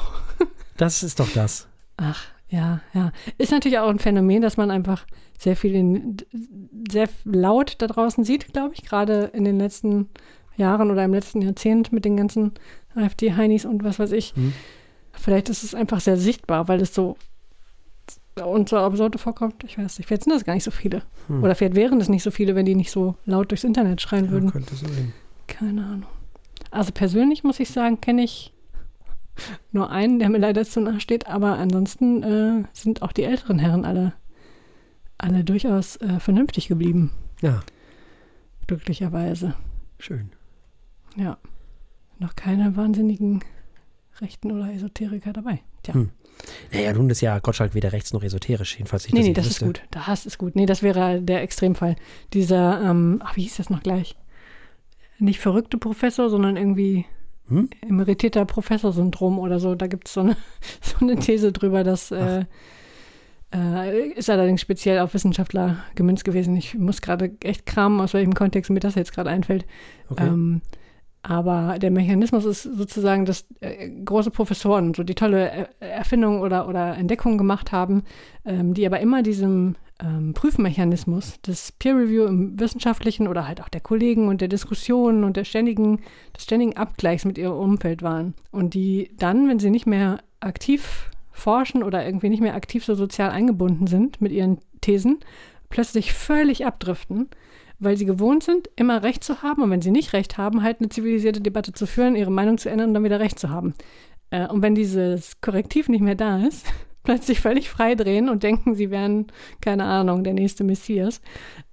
[0.76, 1.66] Das ist doch das.
[1.96, 3.12] Ach, ja, ja.
[3.38, 5.06] Ist natürlich auch ein Phänomen, dass man einfach
[5.38, 6.16] sehr viel, in,
[6.90, 10.08] sehr laut da draußen sieht, glaube ich, gerade in den letzten
[10.56, 12.52] Jahren oder im letzten Jahrzehnt mit den ganzen
[12.94, 14.34] AfD-Heinis und was weiß ich.
[14.36, 14.52] Hm.
[15.12, 17.16] Vielleicht ist es einfach sehr sichtbar, weil es so
[18.44, 19.64] uns so absurd vorkommt.
[19.64, 21.02] Ich weiß nicht, vielleicht sind das gar nicht so viele.
[21.28, 21.42] Hm.
[21.42, 24.26] Oder vielleicht wären es nicht so viele, wenn die nicht so laut durchs Internet schreien
[24.26, 24.50] Ja, würden.
[24.52, 25.12] könnte sein.
[25.46, 26.06] Keine Ahnung.
[26.70, 28.52] Also persönlich muss ich sagen, kenne ich
[29.72, 33.58] nur einen, der mir leider zu nahe steht, aber ansonsten äh, sind auch die älteren
[33.58, 34.12] Herren alle,
[35.18, 37.10] alle durchaus äh, vernünftig geblieben,
[37.42, 37.60] Ja,
[38.66, 39.54] glücklicherweise.
[39.98, 40.30] schön.
[41.16, 41.38] Ja.
[42.18, 43.44] Noch keine wahnsinnigen
[44.20, 45.60] Rechten oder Esoteriker dabei.
[45.82, 45.94] Tja.
[45.94, 46.10] Hm.
[46.72, 49.14] Naja, nun ist ja Gottschalk weder rechts noch esoterisch, jedenfalls nicht.
[49.14, 49.66] nee, nee, das ist wüsste.
[49.66, 49.82] gut.
[49.90, 50.56] Das ist gut.
[50.56, 51.96] Nee, das wäre der Extremfall.
[52.32, 54.16] Dieser, ähm, ach, wie hieß das noch gleich?
[55.18, 57.06] Nicht verrückte Professor, sondern irgendwie
[57.48, 57.70] Hm?
[57.80, 59.74] emeritierter Professor-Syndrom oder so.
[59.74, 60.36] Da gibt es so eine,
[60.80, 62.44] so eine These drüber, dass äh,
[63.54, 66.56] äh, ist allerdings speziell auf Wissenschaftler gemünzt gewesen.
[66.56, 69.64] Ich muss gerade echt kramen, aus welchem Kontext mir das jetzt gerade einfällt.
[70.08, 70.26] Okay.
[70.26, 70.62] Ähm,
[71.28, 76.68] aber der Mechanismus ist sozusagen, dass äh, große Professoren so die tolle Er- Erfindung oder,
[76.68, 78.04] oder Entdeckung gemacht haben,
[78.44, 83.68] ähm, die aber immer diesem ähm, Prüfmechanismus des Peer Review im Wissenschaftlichen oder halt auch
[83.68, 85.98] der Kollegen und der Diskussionen und der ständigen,
[86.36, 88.34] des ständigen Abgleichs mit ihrem Umfeld waren.
[88.52, 92.94] Und die dann, wenn sie nicht mehr aktiv forschen oder irgendwie nicht mehr aktiv so
[92.94, 95.18] sozial eingebunden sind mit ihren Thesen,
[95.70, 97.28] plötzlich völlig abdriften
[97.78, 100.80] weil sie gewohnt sind, immer Recht zu haben und wenn sie nicht Recht haben, halt
[100.80, 103.74] eine zivilisierte Debatte zu führen, ihre Meinung zu ändern und dann wieder Recht zu haben.
[104.30, 106.66] Äh, und wenn dieses Korrektiv nicht mehr da ist,
[107.02, 109.26] plötzlich völlig frei drehen und denken, sie wären,
[109.60, 111.20] keine Ahnung, der nächste Messias,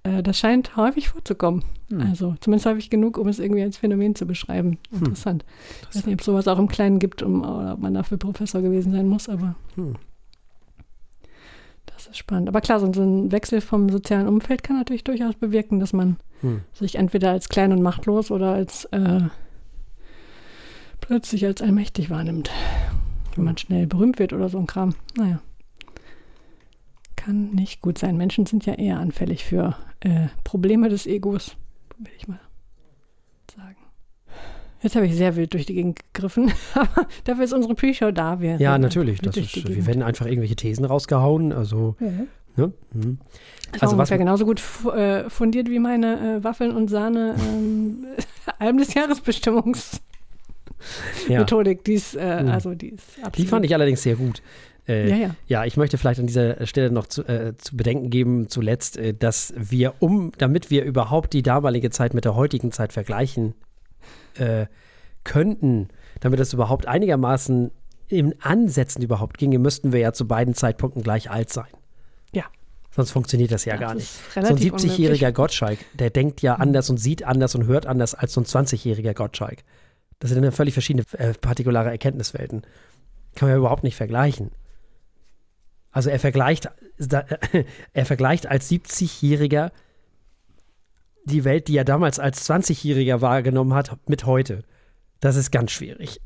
[0.02, 1.64] äh, das scheint häufig vorzukommen.
[1.90, 2.00] Hm.
[2.00, 4.78] Also zumindest häufig genug, um es irgendwie als Phänomen zu beschreiben.
[4.92, 5.44] Interessant.
[5.90, 8.18] Ich weiß nicht, ob es sowas auch im Kleinen gibt, um, oder ob man dafür
[8.18, 9.96] Professor gewesen sein muss, aber Hm.
[12.04, 12.48] Das ist spannend.
[12.48, 16.60] Aber klar, so ein Wechsel vom sozialen Umfeld kann natürlich durchaus bewirken, dass man Hm.
[16.74, 19.20] sich entweder als klein und machtlos oder als äh,
[21.00, 22.50] plötzlich als allmächtig wahrnimmt.
[23.34, 24.94] Wenn man schnell berühmt wird oder so ein Kram.
[25.16, 25.40] Naja.
[27.16, 28.18] Kann nicht gut sein.
[28.18, 31.56] Menschen sind ja eher anfällig für äh, Probleme des Egos,
[31.96, 32.40] will ich mal.
[34.84, 38.40] Jetzt habe ich sehr wild durch die Gegend gegriffen, aber dafür ist unsere Pre-Show da.
[38.40, 39.20] Wir Ja, natürlich.
[39.20, 41.52] Das ist, wir werden einfach irgendwelche Thesen rausgehauen.
[41.52, 42.26] Also, Mhm.
[42.56, 42.72] ne?
[42.92, 43.18] Mhm.
[43.72, 44.62] Das Also was- ungefähr genauso gut
[44.94, 48.04] äh, fundiert wie meine äh, Waffeln und Sahne ähm,
[48.60, 50.00] Alben des Jahresbestimmungs
[51.28, 51.40] Ja.
[51.40, 51.82] Methodik.
[51.84, 52.48] Die ist, äh, Mhm.
[52.50, 53.38] also die ist absolut.
[53.38, 54.42] Die fand ich allerdings sehr gut.
[54.86, 55.30] Äh, Ja, ja.
[55.46, 59.14] Ja, ich möchte vielleicht an dieser Stelle noch zu, äh, zu bedenken geben, zuletzt, äh,
[59.14, 63.54] dass wir, um, damit wir überhaupt die damalige Zeit mit der heutigen Zeit vergleichen
[64.38, 64.66] äh,
[65.24, 65.88] könnten,
[66.20, 67.70] damit es überhaupt einigermaßen
[68.08, 71.68] in Ansätzen überhaupt ginge, müssten wir ja zu beiden Zeitpunkten gleich alt sein.
[72.32, 72.44] Ja.
[72.90, 74.34] Sonst funktioniert das ja Das gar ist nicht.
[74.34, 76.62] So ein relativ 70-jähriger Gottschalk, der denkt ja Mhm.
[76.62, 79.64] anders und sieht anders und hört anders als so ein 20-jähriger Gottschalk.
[80.18, 82.62] Das sind ja völlig verschiedene äh, partikulare Erkenntniswelten.
[83.34, 84.52] Kann man ja überhaupt nicht vergleichen.
[85.90, 86.68] Also er vergleicht,
[87.92, 89.70] er vergleicht als 70-Jähriger
[91.24, 94.62] die Welt, die er damals als 20-Jähriger wahrgenommen hat, mit heute.
[95.20, 96.20] Das ist ganz schwierig.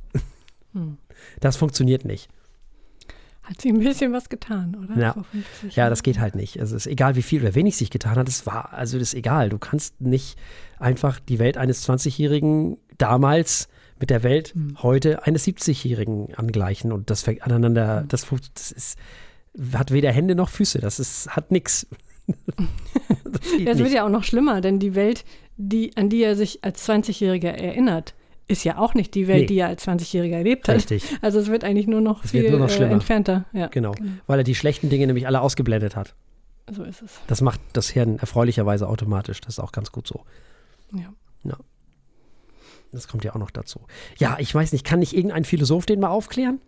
[0.72, 0.98] Hm.
[1.40, 2.28] Das funktioniert nicht.
[3.42, 5.00] Hat sie ein bisschen was getan, oder?
[5.00, 5.12] Ja.
[5.14, 6.60] Vor 50 Ja, das geht halt nicht.
[6.60, 9.08] Also es ist egal, wie viel oder wenig sich getan hat, es war, also das
[9.08, 9.48] ist egal.
[9.48, 10.36] Du kannst nicht
[10.78, 13.68] einfach die Welt eines 20-Jährigen damals
[14.00, 14.76] mit der Welt Hm.
[14.82, 18.98] heute eines 70-Jährigen angleichen und das aneinander, das, fu- das ist,
[19.72, 21.86] hat weder Hände noch Füße, das ist, hat nix.
[23.24, 25.24] das Ja, es wird ja auch noch schlimmer, denn die Welt,
[25.56, 28.14] die, an die er sich als 20-Jähriger erinnert,
[28.46, 29.46] ist ja auch nicht die Welt, Nee.
[29.46, 30.76] die er als 20-Jähriger erlebt hat.
[30.76, 33.44] Richtig, Also es wird eigentlich nur noch Es viel nur noch äh, entfernter.
[33.52, 33.94] Ja, genau.
[34.26, 36.14] Weil er die schlechten Dinge nämlich alle ausgeblendet hat.
[36.70, 37.20] so ist es.
[37.26, 39.40] Das macht das Hirn erfreulicherweise automatisch.
[39.42, 40.22] Das ist auch ganz gut so.
[40.92, 41.12] Ja.
[42.90, 43.80] Das kommt ja auch noch dazu.
[44.16, 46.58] Ja, ich weiß nicht, kann nicht irgendein Philosoph den mal aufklären?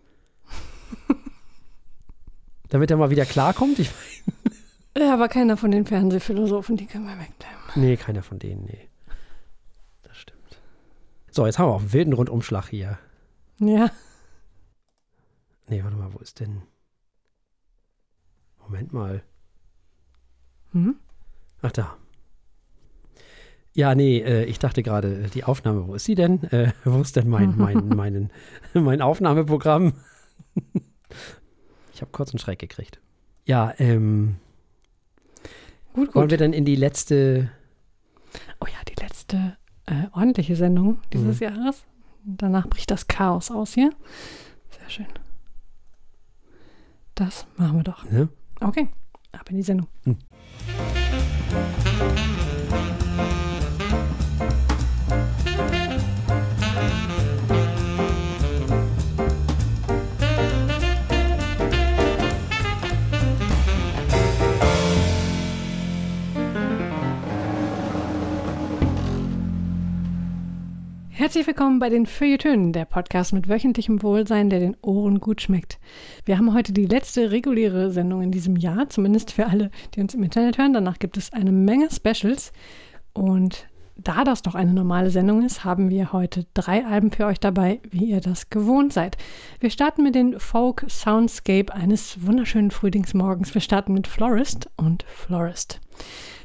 [2.69, 3.79] Damit er mal wieder klarkommt?
[3.79, 3.89] Ich,
[4.97, 7.57] ja, aber keiner von den Fernsehphilosophen, die können wir wegbleiben.
[7.75, 8.87] nee, keiner von denen, nee.
[10.03, 10.59] Das stimmt.
[11.29, 12.97] So, jetzt haben wir auch einen wilden Rundumschlag hier.
[13.59, 13.91] Ja,
[15.67, 16.63] Nee, warte mal, wo ist denn?
[18.59, 19.23] Moment mal.
[20.73, 20.95] hm?
[21.61, 21.95] Ach, da.
[23.73, 26.43] Ja, nee, äh, ich dachte gerade, äh, die Aufnahme, wo ist sie denn?
[26.51, 28.31] Äh, wo ist denn mein, mein, meinen,
[28.73, 29.93] mein Aufnahmeprogramm?
[31.93, 32.99] ich habe kurz einen Schreck gekriegt.
[33.45, 34.35] Ja, ähm,
[35.93, 36.31] gut, wollen gut.
[36.31, 37.51] wir dann in die letzte,
[38.59, 41.45] Oh ja, die letzte äh, ordentliche Sendung dieses Mhm.
[41.47, 41.83] Jahres.
[42.23, 43.89] Danach bricht das Chaos aus hier.
[44.79, 45.07] Sehr schön.
[47.15, 48.03] Das machen wir doch.
[48.09, 48.29] ne?
[48.61, 48.89] Okay,
[49.31, 49.87] ab in die Sendung.
[71.31, 75.79] Herzlich willkommen bei den Feuilletönen, der Podcast mit wöchentlichem Wohlsein, der den Ohren gut schmeckt.
[76.25, 80.13] Wir haben heute die letzte reguläre Sendung in diesem Jahr, zumindest für alle, die uns
[80.13, 80.73] im Internet hören.
[80.73, 82.51] Danach gibt es eine Menge Specials.
[83.13, 83.65] Und
[83.95, 87.79] da das doch eine normale Sendung ist, haben wir heute drei Alben für euch dabei,
[87.89, 89.15] wie ihr das gewohnt seid.
[89.61, 93.53] Wir starten mit den Folk Soundscape eines wunderschönen Frühlingsmorgens.
[93.53, 95.79] Wir starten mit Florist und Florist.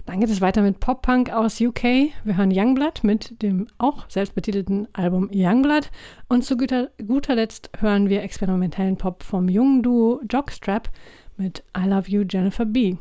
[0.06, 1.82] Dann geht es weiter mit Pop-Punk aus UK.
[2.22, 5.90] Wir hören Youngblood mit dem auch selbstbetitelten Album Youngblood.
[6.28, 10.90] Und zu guter, guter Letzt hören wir experimentellen Pop vom jungen Duo Jockstrap
[11.36, 12.96] mit I Love You Jennifer B.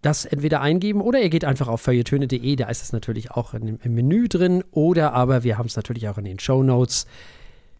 [0.00, 3.76] das entweder eingeben oder ihr geht einfach auf feuilletöne.de, da ist es natürlich auch in
[3.76, 7.06] im Menü drin oder aber wir haben es natürlich auch in den Show Notes.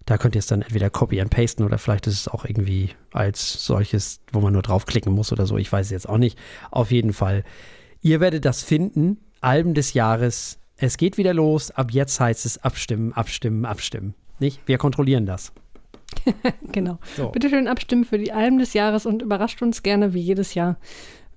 [0.04, 2.90] Da könnt ihr es dann entweder copy and pasten oder vielleicht ist es auch irgendwie
[3.10, 5.56] als solches, wo man nur draufklicken muss oder so.
[5.56, 6.38] Ich weiß es jetzt auch nicht.
[6.70, 7.42] Auf jeden Fall.
[8.02, 9.16] Ihr werdet das finden.
[9.44, 10.58] Alben des Jahres.
[10.76, 11.70] Es geht wieder los.
[11.70, 14.14] Ab jetzt heißt es abstimmen, abstimmen, abstimmen.
[14.38, 14.60] Nicht?
[14.66, 15.52] Wir kontrollieren das.
[16.72, 16.98] Genau.
[17.16, 17.30] So.
[17.30, 20.76] Bitte schön abstimmen für die Alben des Jahres und überrascht uns gerne wie jedes Jahr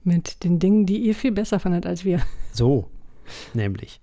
[0.04, 2.22] mit den Dingen, die ihr viel besser fandet als wir.
[2.54, 2.89] So,
[3.54, 4.02] nämlich.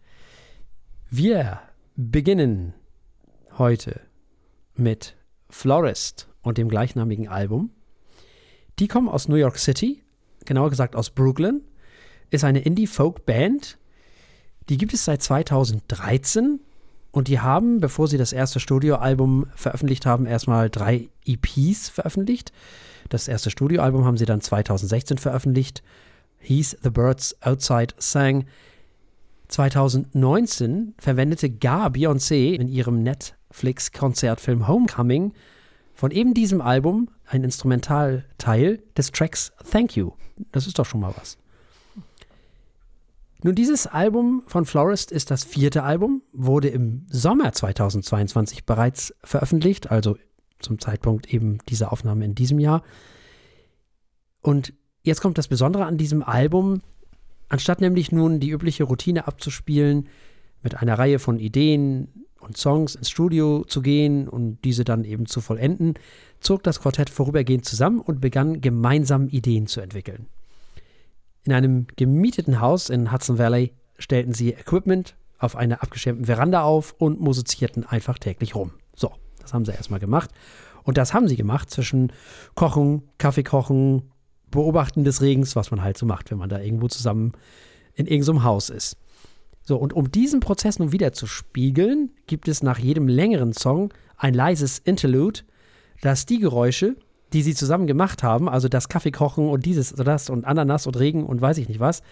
[1.11, 1.61] Wir
[1.97, 2.75] beginnen
[3.59, 4.01] heute
[4.75, 5.17] mit
[5.49, 7.71] Florist und dem gleichnamigen Album.
[8.79, 10.03] Die kommen aus New York City,
[10.45, 11.63] genauer gesagt aus Brooklyn,
[12.31, 13.79] ist eine Indie-Folk-Band.
[14.69, 16.61] Die gibt es seit 2013
[17.11, 22.53] und die haben, bevor sie das erste Studioalbum veröffentlicht haben, erstmal drei EPs veröffentlicht.
[23.09, 25.83] Das erste Studioalbum haben sie dann 2016 veröffentlicht.
[26.39, 28.47] Hieß The Birds Outside Sang.
[29.49, 35.35] 2019 verwendete gar Beyoncé in ihrem Netflix-Konzertfilm Homecoming
[35.95, 40.13] von eben diesem Album ein Instrumentalteil des Tracks Thank You.
[40.51, 41.39] Das ist doch schon mal was.
[43.45, 49.91] Nun, dieses Album von Florist ist das vierte Album, wurde im Sommer 2022 bereits veröffentlicht,
[49.91, 50.17] also
[50.61, 52.83] zum Zeitpunkt eben dieser Aufnahme in diesem Jahr.
[54.41, 56.81] Und jetzt kommt das Besondere an diesem Album.
[57.51, 60.09] Anstatt nämlich nun die übliche Routine abzuspielen,
[60.63, 65.27] mit einer Reihe von Ideen und Songs ins Studio zu gehen und diese dann eben
[65.27, 65.99] zu vollenden,
[66.41, 70.29] zog das Quartett vorübergehend zusammen und begann gemeinsam Ideen zu entwickeln.
[71.45, 76.95] In einem gemieteten Haus in Hudson Valley stellten sie Equipment auf einer abgeschirmten Veranda auf
[76.99, 78.73] und musizierten einfach täglich rum.
[78.97, 80.31] So, das haben sie erstmal gemacht.
[80.85, 82.13] Und das haben sie gemacht zwischen
[82.55, 84.11] Kochen, Kaffee kochen,
[84.51, 87.33] Beobachten des Regens, was man halt so macht, wenn man da irgendwo zusammen
[87.95, 88.97] in irgendeinem Haus ist.
[89.63, 93.93] So, und um diesen Prozess nun wieder zu spiegeln, gibt es nach jedem längeren Song
[94.17, 95.41] ein leises Interlude,
[96.03, 96.97] das die Geräusche,
[97.35, 100.99] die sie zusammen gemacht haben, also das Kaffeekochen und dieses oder das und Ananas und
[100.99, 102.03] Regen und weiß ich nicht was,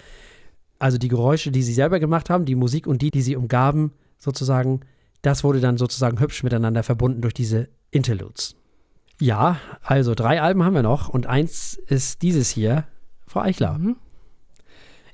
[0.78, 3.92] also die Geräusche, die sie selber gemacht haben, die Musik und die, die sie umgaben,
[4.18, 4.80] sozusagen,
[5.22, 8.56] das wurde dann sozusagen hübsch miteinander verbunden durch diese Interludes.
[9.20, 12.84] Ja, also drei Alben haben wir noch und eins ist dieses hier,
[13.28, 13.78] Frau Eichler.
[13.78, 13.96] Mhm.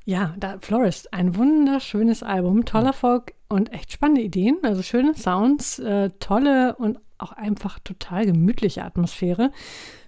[0.06, 5.78] Ja, da Florist, ein wunderschönes Album, toller Folk und echt spannende Ideen, also schöne Sounds,
[5.80, 9.50] äh, tolle und auch einfach total gemütliche Atmosphäre.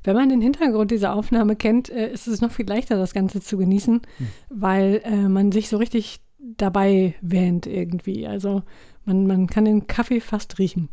[0.03, 3.41] Wenn man den Hintergrund dieser Aufnahme kennt, äh, ist es noch viel leichter, das Ganze
[3.41, 4.27] zu genießen, mhm.
[4.49, 8.27] weil äh, man sich so richtig dabei wähnt irgendwie.
[8.27, 8.63] Also
[9.05, 10.89] man, man kann den Kaffee fast riechen.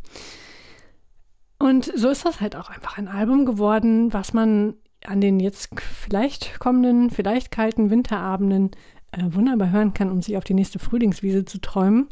[1.58, 5.70] Und so ist das halt auch einfach ein Album geworden, was man an den jetzt
[5.80, 8.70] vielleicht kommenden, vielleicht kalten Winterabenden
[9.12, 12.08] äh, wunderbar hören kann, um sich auf die nächste Frühlingswiese zu träumen.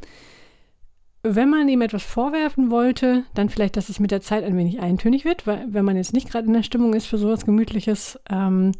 [1.28, 4.80] Wenn man ihm etwas vorwerfen wollte, dann vielleicht, dass es mit der Zeit ein wenig
[4.80, 8.20] eintönig wird, weil wenn man jetzt nicht gerade in der Stimmung ist für sowas Gemütliches,
[8.30, 8.72] ähm,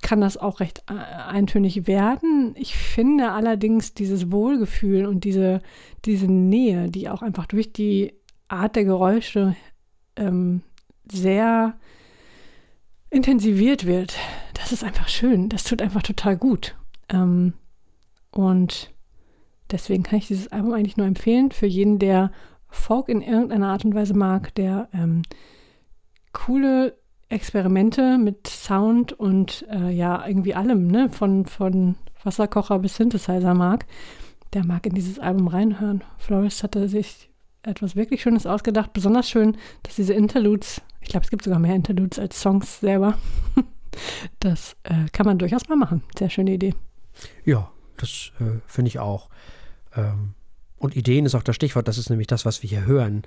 [0.00, 2.54] kann das auch recht äh, eintönig werden.
[2.56, 5.60] Ich finde allerdings dieses Wohlgefühl und diese,
[6.04, 8.14] diese Nähe, die auch einfach durch die
[8.48, 9.56] Art der Geräusche
[10.16, 10.62] ähm,
[11.10, 11.74] sehr
[13.10, 14.16] intensiviert wird,
[14.54, 15.48] das ist einfach schön.
[15.48, 16.74] Das tut einfach total gut.
[17.08, 17.54] Ähm,
[18.30, 18.90] und
[19.70, 22.30] deswegen kann ich dieses Album eigentlich nur empfehlen für jeden, der
[22.68, 25.22] Folk in irgendeiner Art und Weise mag, der ähm,
[26.32, 26.98] coole
[27.28, 33.86] Experimente mit Sound und äh, ja, irgendwie allem, ne, von, von Wasserkocher bis Synthesizer mag,
[34.52, 36.04] der mag in dieses Album reinhören.
[36.18, 37.30] Flores hatte sich
[37.62, 41.74] etwas wirklich Schönes ausgedacht, besonders schön, dass diese Interludes, ich glaube, es gibt sogar mehr
[41.74, 43.18] Interludes als Songs selber,
[44.40, 46.02] das äh, kann man durchaus mal machen.
[46.16, 46.74] Sehr schöne Idee.
[47.44, 49.30] Ja, das äh, finde ich auch.
[49.96, 50.34] Ähm,
[50.78, 53.22] und Ideen ist auch das Stichwort, das ist nämlich das, was wir hier hören.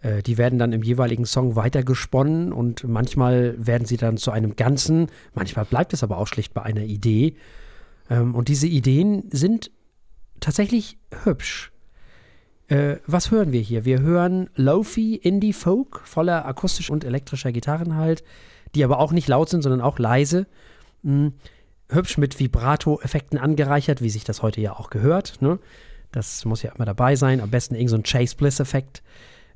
[0.00, 4.56] Äh, die werden dann im jeweiligen Song weitergesponnen und manchmal werden sie dann zu einem
[4.56, 7.36] Ganzen, manchmal bleibt es aber auch schlicht bei einer Idee.
[8.08, 9.70] Ähm, und diese Ideen sind
[10.40, 11.72] tatsächlich hübsch.
[12.68, 13.84] Äh, was hören wir hier?
[13.84, 18.22] Wir hören Lofi Indie Folk voller akustischer und elektrischer Gitarren halt,
[18.74, 20.46] die aber auch nicht laut sind, sondern auch leise.
[21.02, 21.32] Mhm
[21.94, 25.40] hübsch mit Vibrato-Effekten angereichert, wie sich das heute ja auch gehört.
[25.40, 25.58] Ne?
[26.12, 27.40] Das muss ja immer dabei sein.
[27.40, 29.02] Am besten irgendein so Chase Bliss-Effekt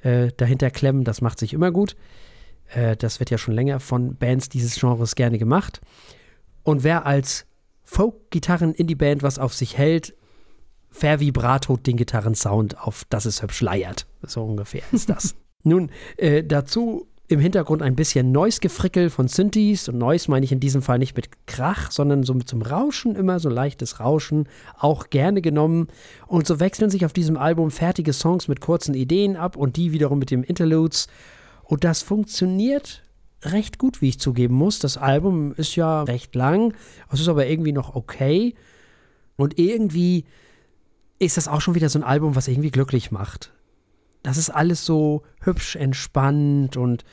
[0.02, 1.04] äh, dahinter klemmen.
[1.04, 1.96] Das macht sich immer gut.
[2.74, 5.80] Äh, das wird ja schon länger von Bands dieses Genres gerne gemacht.
[6.62, 7.46] Und wer als
[7.84, 10.14] Folk-Gitarren-Indie-Band was auf sich hält,
[10.90, 14.06] vervibrato den Gitarrensound auf dass es hübsch leiert.
[14.22, 15.36] So ungefähr ist das.
[15.62, 19.88] Nun, äh, dazu im Hintergrund ein bisschen Noise-Gefrickel von Synthes.
[19.88, 23.16] Und Noise meine ich in diesem Fall nicht mit Krach, sondern so mit zum Rauschen
[23.16, 25.88] immer, so leichtes Rauschen, auch gerne genommen.
[26.26, 29.92] Und so wechseln sich auf diesem Album fertige Songs mit kurzen Ideen ab und die
[29.92, 31.08] wiederum mit dem Interludes.
[31.64, 33.02] Und das funktioniert
[33.42, 34.78] recht gut, wie ich zugeben muss.
[34.78, 36.74] Das Album ist ja recht lang,
[37.10, 38.54] es ist aber irgendwie noch okay.
[39.36, 40.24] Und irgendwie
[41.18, 43.52] ist das auch schon wieder so ein Album, was irgendwie glücklich macht
[44.26, 47.04] das ist alles so hübsch entspannt und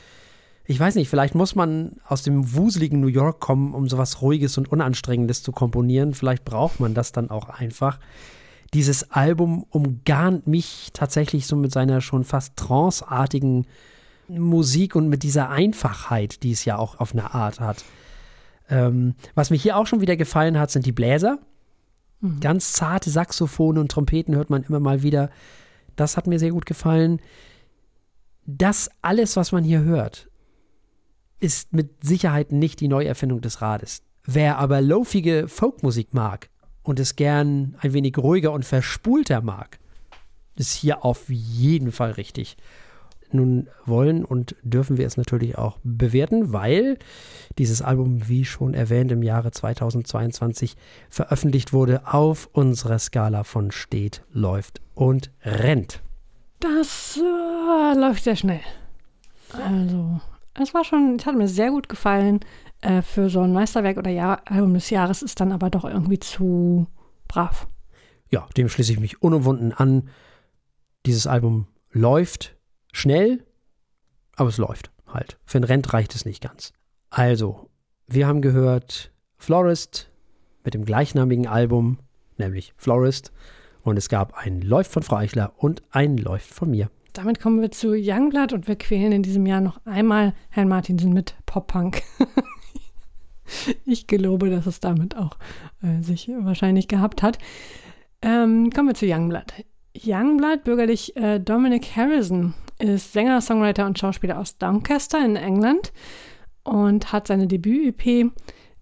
[0.65, 4.57] ich weiß nicht, vielleicht muss man aus dem wuseligen New York kommen, um sowas Ruhiges
[4.57, 6.13] und Unanstrengendes zu komponieren.
[6.13, 7.99] Vielleicht braucht man das dann auch einfach.
[8.73, 13.67] Dieses Album umgarnt mich tatsächlich so mit seiner schon fast tranceartigen
[14.29, 17.83] Musik und mit dieser Einfachheit, die es ja auch auf eine Art hat.
[18.69, 21.39] Ähm, was mir hier auch schon wieder gefallen hat, sind die Bläser.
[22.21, 22.39] Mhm.
[22.39, 25.29] Ganz zarte Saxophone und Trompeten hört man immer mal wieder.
[25.95, 27.21] Das hat mir sehr gut gefallen.
[28.45, 30.29] Das alles, was man hier hört,
[31.39, 34.03] ist mit Sicherheit nicht die Neuerfindung des Rades.
[34.25, 36.49] Wer aber loafige Folkmusik mag
[36.81, 39.79] und es gern ein wenig ruhiger und verspulter mag,
[40.55, 42.57] ist hier auf jeden Fall richtig.
[43.33, 46.97] Nun wollen und dürfen wir es natürlich auch bewerten, weil
[47.57, 50.75] dieses Album, wie schon erwähnt, im Jahre 2022
[51.09, 56.01] veröffentlicht wurde auf unserer Skala von steht, läuft und rennt.
[56.59, 58.61] Das äh, läuft sehr schnell.
[59.51, 60.21] Also,
[60.53, 62.39] es war schon, es hat mir sehr gut gefallen.
[62.81, 66.19] Äh, für so ein Meisterwerk oder Jahr, Album des Jahres ist dann aber doch irgendwie
[66.19, 66.87] zu
[67.27, 67.67] brav.
[68.29, 70.09] Ja, dem schließe ich mich unumwunden an.
[71.05, 72.55] Dieses Album läuft
[72.93, 73.43] schnell,
[74.37, 75.37] aber es läuft halt.
[75.45, 76.71] Für ein Rent reicht es nicht ganz.
[77.09, 77.69] Also,
[78.07, 80.09] wir haben gehört Florist
[80.63, 81.99] mit dem gleichnamigen Album,
[82.37, 83.33] nämlich Florist.
[83.83, 86.89] Und es gab ein Läuft von Frau Eichler und ein Läuft von mir.
[87.11, 91.13] Damit kommen wir zu Youngblood und wir quälen in diesem Jahr noch einmal Herrn Martinsen
[91.13, 92.01] mit Pop-Punk.
[93.85, 95.37] ich gelobe, dass es damit auch
[95.83, 97.37] äh, sich wahrscheinlich gehabt hat.
[98.21, 99.53] Ähm, kommen wir zu Youngblood.
[99.95, 105.93] Youngblood, bürgerlich äh, Dominic Harrison, ist Sänger, Songwriter und Schauspieler aus Doncaster in England
[106.63, 108.31] und hat seine Debüt-EP,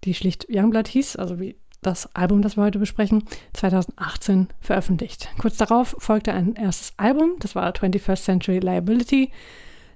[0.04, 3.24] die schlicht Youngblood hieß, also wie das Album, das wir heute besprechen,
[3.54, 5.28] 2018 veröffentlicht.
[5.38, 9.30] Kurz darauf folgte ein erstes Album, das war 21st Century Liability.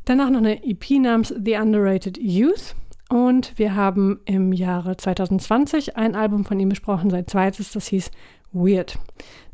[0.04, 2.74] Danach noch eine EP namens The Underrated Youth.
[3.08, 8.10] Und wir haben im Jahre 2020 ein Album von ihm besprochen, sein zweites, das hieß
[8.52, 8.98] Weird.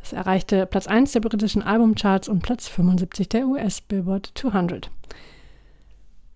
[0.02, 4.90] Das erreichte Platz 1 der britischen Albumcharts und Platz 75 der US Billboard 200.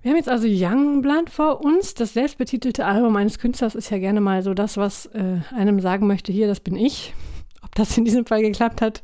[0.03, 1.95] Wir haben jetzt also Youngblood vor uns.
[1.95, 6.07] Das selbstbetitelte Album eines Künstlers ist ja gerne mal so das, was äh, einem sagen
[6.07, 7.13] möchte, hier, das bin ich.
[7.65, 9.03] Ob das in diesem Fall geklappt hat,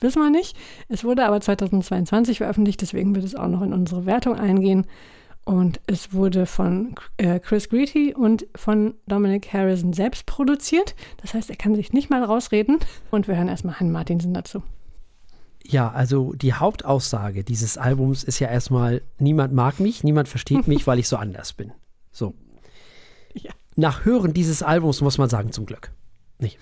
[0.00, 0.54] wissen wir nicht.
[0.88, 4.86] Es wurde aber 2022 veröffentlicht, deswegen wird es auch noch in unsere Wertung eingehen.
[5.46, 10.96] Und es wurde von äh, Chris Greety und von Dominic Harrison selbst produziert.
[11.22, 12.80] Das heißt, er kann sich nicht mal rausreden.
[13.12, 14.64] Und wir hören erstmal Herrn Martinsen dazu.
[15.64, 20.84] Ja, also die Hauptaussage dieses Albums ist ja erstmal, niemand mag mich, niemand versteht mich,
[20.88, 21.72] weil ich so anders bin.
[22.10, 22.34] So.
[23.34, 23.52] Ja.
[23.74, 25.92] Nach Hören dieses Albums muss man sagen, zum Glück.
[26.38, 26.58] Nicht.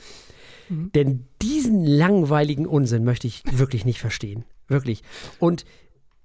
[0.69, 0.91] Mhm.
[0.93, 4.45] Denn diesen langweiligen Unsinn möchte ich wirklich nicht verstehen.
[4.67, 5.05] Wirklich.
[5.39, 5.65] Und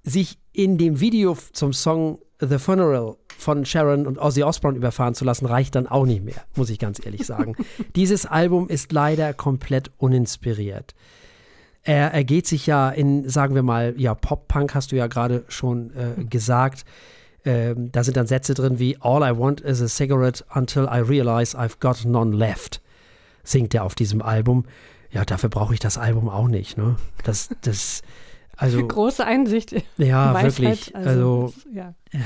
[0.04, 5.26] sich in dem Video zum Song The Funeral von Sharon und Ozzy Osbourne überfahren zu
[5.26, 7.56] lassen, reicht dann auch nicht mehr, muss ich ganz ehrlich sagen.
[7.96, 10.96] Dieses Album ist leider komplett uninspiriert.
[11.84, 15.92] Er ergeht sich ja in, sagen wir mal, ja, Pop-Punk hast du ja gerade schon
[15.96, 16.86] äh, gesagt.
[17.46, 21.00] Ähm, da sind dann Sätze drin wie All I want is a cigarette until I
[21.00, 22.82] realize I've got none left.
[23.44, 24.66] Singt er auf diesem Album.
[25.12, 26.78] Ja, dafür brauche ich das Album auch nicht.
[26.78, 26.98] Ne?
[27.24, 28.02] Das, das,
[28.60, 28.86] also.
[28.88, 29.74] Große Einsicht.
[29.98, 30.96] Ja, Weisheit, wirklich.
[30.96, 31.94] Also, also ja.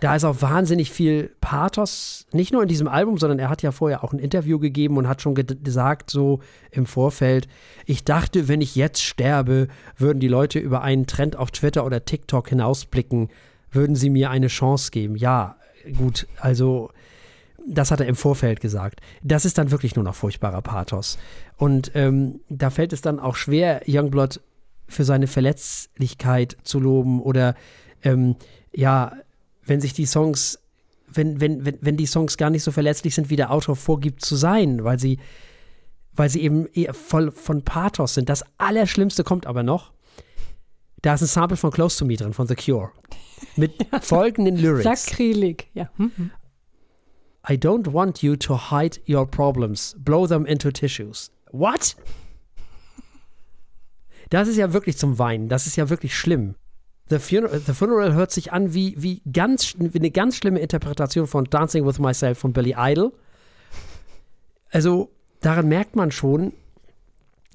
[0.00, 3.72] Da ist auch wahnsinnig viel Pathos, nicht nur in diesem Album, sondern er hat ja
[3.72, 7.48] vorher auch ein Interview gegeben und hat schon gesagt, so im Vorfeld,
[7.86, 12.04] ich dachte, wenn ich jetzt sterbe, würden die Leute über einen Trend auf Twitter oder
[12.04, 13.30] TikTok hinausblicken,
[13.70, 15.16] würden sie mir eine Chance geben.
[15.16, 15.56] Ja,
[15.96, 16.90] gut, also
[17.66, 19.00] das hat er im Vorfeld gesagt.
[19.22, 21.18] Das ist dann wirklich nur noch furchtbarer Pathos.
[21.56, 24.40] Und ähm, da fällt es dann auch schwer, Youngblood
[24.86, 27.54] für seine Verletzlichkeit zu loben oder
[28.02, 28.36] ähm,
[28.74, 29.12] ja,
[29.64, 30.58] wenn sich die Songs,
[31.08, 34.24] wenn, wenn, wenn, wenn die Songs gar nicht so verletzlich sind, wie der Autor vorgibt
[34.24, 35.18] zu sein, weil sie,
[36.14, 38.28] weil sie eben voll von Pathos sind.
[38.28, 39.92] Das Allerschlimmste kommt aber noch.
[41.02, 42.90] Da ist ein Sample von Close to Me drin, von The Cure.
[43.56, 44.84] Mit folgenden Lyrics.
[44.84, 45.90] Sakrileg, ja.
[45.96, 46.30] Hm, hm.
[47.48, 49.94] I don't want you to hide your problems.
[49.98, 51.30] Blow them into tissues.
[51.52, 51.94] What?
[54.30, 55.48] Das ist ja wirklich zum Weinen.
[55.48, 56.54] Das ist ja wirklich schlimm.
[57.08, 61.26] The Funeral, The Funeral hört sich an wie, wie, ganz, wie eine ganz schlimme Interpretation
[61.26, 63.12] von Dancing with Myself von Billy Idol.
[64.70, 65.10] Also
[65.40, 66.52] daran merkt man schon,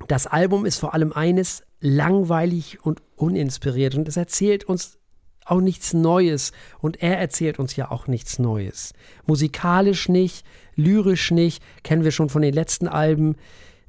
[0.08, 4.98] das Album ist vor allem eines langweilig und uninspiriert und es erzählt uns
[5.46, 8.94] auch nichts Neues und er erzählt uns ja auch nichts Neues.
[9.26, 10.46] Musikalisch nicht,
[10.76, 13.36] lyrisch nicht, kennen wir schon von den letzten Alben.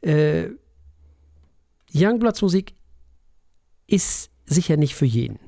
[0.00, 0.50] Äh,
[1.94, 2.74] Youngbloods Musik
[3.86, 5.38] ist sicher nicht für jeden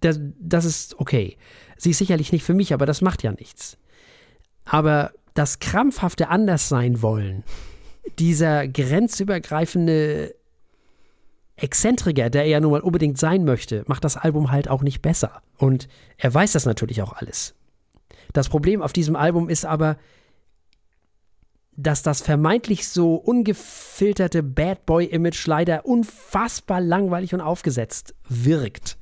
[0.00, 1.36] das, das ist okay.
[1.76, 3.78] Sie ist sicherlich nicht für mich, aber das macht ja nichts.
[4.64, 7.44] Aber das krampfhafte Anderssein wollen,
[8.18, 10.34] dieser grenzübergreifende
[11.56, 15.02] Exzentriker, der er ja nun mal unbedingt sein möchte, macht das Album halt auch nicht
[15.02, 15.42] besser.
[15.56, 17.54] Und er weiß das natürlich auch alles.
[18.32, 19.96] Das Problem auf diesem Album ist aber,
[21.80, 28.98] dass das vermeintlich so ungefilterte Bad Boy-Image leider unfassbar langweilig und aufgesetzt wirkt.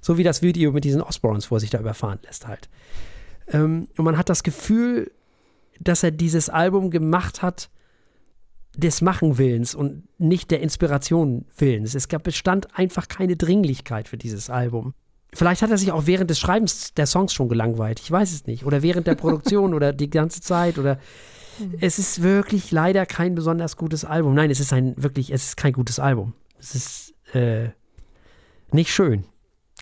[0.00, 2.68] So wie das Video mit diesen Osborns, wo er sich da überfahren lässt halt.
[3.46, 5.12] Ähm, und man hat das Gefühl,
[5.78, 7.70] dass er dieses Album gemacht hat
[8.76, 11.94] des Machenwillens und nicht der Inspiration Willens.
[11.94, 14.92] Es gab, bestand einfach keine Dringlichkeit für dieses Album.
[15.32, 18.00] Vielleicht hat er sich auch während des Schreibens der Songs schon gelangweilt.
[18.00, 18.66] Ich weiß es nicht.
[18.66, 20.98] Oder während der Produktion oder die ganze Zeit oder
[21.80, 24.34] es ist wirklich leider kein besonders gutes Album.
[24.34, 26.34] Nein, es ist ein wirklich, es ist kein gutes Album.
[26.58, 27.70] Es ist äh,
[28.72, 29.24] nicht schön.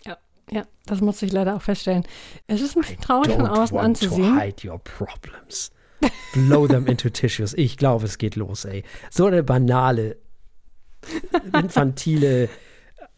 [0.05, 0.17] Ja,
[0.51, 2.03] ja, das muss ich leider auch feststellen.
[2.47, 4.35] Es ist ein bisschen traurig von außen anzusehen.
[4.35, 5.71] To hide your problems.
[6.33, 7.53] Blow them into tissues.
[7.53, 8.83] Ich glaube, es geht los, ey.
[9.09, 10.17] So eine banale,
[11.53, 12.49] infantile.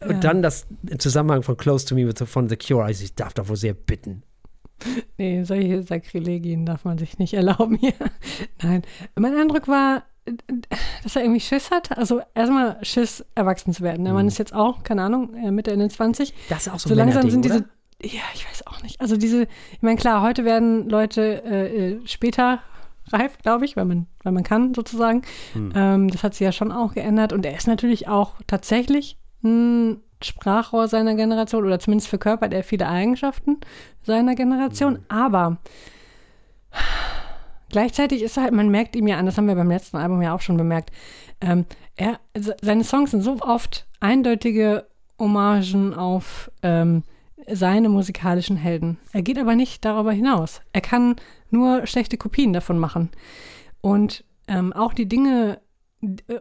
[0.02, 0.08] Ja.
[0.08, 2.84] Und dann das im Zusammenhang von Close to Me von The Cure.
[2.84, 4.22] Also ich darf doch wohl sehr bitten.
[5.18, 7.92] Nee, solche Sakrilegien darf man sich nicht erlauben hier.
[8.62, 8.82] Nein.
[9.16, 10.04] Mein Eindruck war,
[11.02, 11.96] dass er irgendwie Schiss hat.
[11.96, 14.04] Also erstmal Schiss, erwachsen zu werden.
[14.04, 14.28] Der Mann mhm.
[14.28, 16.34] ist jetzt auch, keine Ahnung, äh, Mitte in den 20.
[16.48, 17.58] Das ist auch so, so langsam sind diese.
[17.58, 17.66] Oder?
[18.02, 19.00] Ja, ich weiß auch nicht.
[19.00, 22.60] Also diese, ich meine, klar, heute werden Leute äh, äh später
[23.12, 25.22] reif, glaube ich, weil man, weil man kann, sozusagen.
[25.52, 25.72] Hm.
[25.74, 27.32] Ähm, das hat sich ja schon auch geändert.
[27.32, 32.88] Und er ist natürlich auch tatsächlich ein Sprachrohr seiner Generation oder zumindest verkörpert er viele
[32.88, 33.58] Eigenschaften
[34.02, 34.94] seiner Generation.
[34.94, 35.04] Mhm.
[35.08, 35.58] Aber
[37.70, 40.22] gleichzeitig ist er halt, man merkt ihm ja an, das haben wir beim letzten Album
[40.22, 40.90] ja auch schon bemerkt,
[41.40, 41.64] ähm,
[41.96, 44.86] er, seine Songs sind so oft eindeutige
[45.18, 47.02] Hommagen auf ähm,
[47.48, 48.98] seine musikalischen Helden.
[49.12, 50.60] Er geht aber nicht darüber hinaus.
[50.72, 51.16] Er kann
[51.50, 53.10] nur schlechte Kopien davon machen.
[53.80, 55.60] Und ähm, auch die Dinge,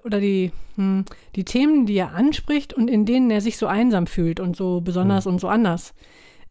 [0.04, 1.06] oder die, hm,
[1.36, 4.82] die Themen, die er anspricht und in denen er sich so einsam fühlt und so
[4.82, 5.34] besonders mhm.
[5.34, 5.94] und so anders,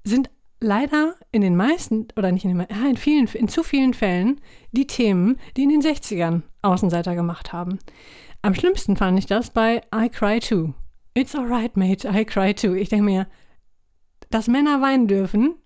[0.04, 0.30] sind
[0.60, 4.40] leider in den meisten, oder nicht in den meisten, in vielen, in zu vielen Fällen
[4.72, 7.78] die Themen, die in den 60ern Außenseiter gemacht haben.
[8.42, 10.74] Am schlimmsten fand ich das bei I Cry Too.
[11.14, 12.74] It's alright, mate, I cry too.
[12.74, 13.26] Ich denke mir,
[14.30, 15.56] dass Männer weinen dürfen,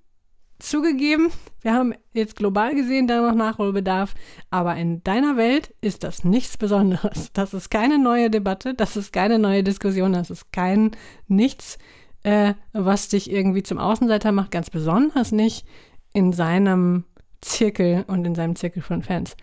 [0.62, 1.32] Zugegeben,
[1.62, 4.14] wir haben jetzt global gesehen da noch Nachholbedarf,
[4.49, 7.32] aber in deiner Welt ist das nichts Besonderes.
[7.32, 10.93] Das ist keine neue Debatte, das ist keine neue Diskussion, das ist kein
[11.26, 11.78] nichts,
[12.23, 15.66] äh, was dich irgendwie zum Außenseiter macht, ganz besonders nicht
[16.12, 17.05] in seinem
[17.41, 19.37] Zirkel und in seinem Zirkel von Fans.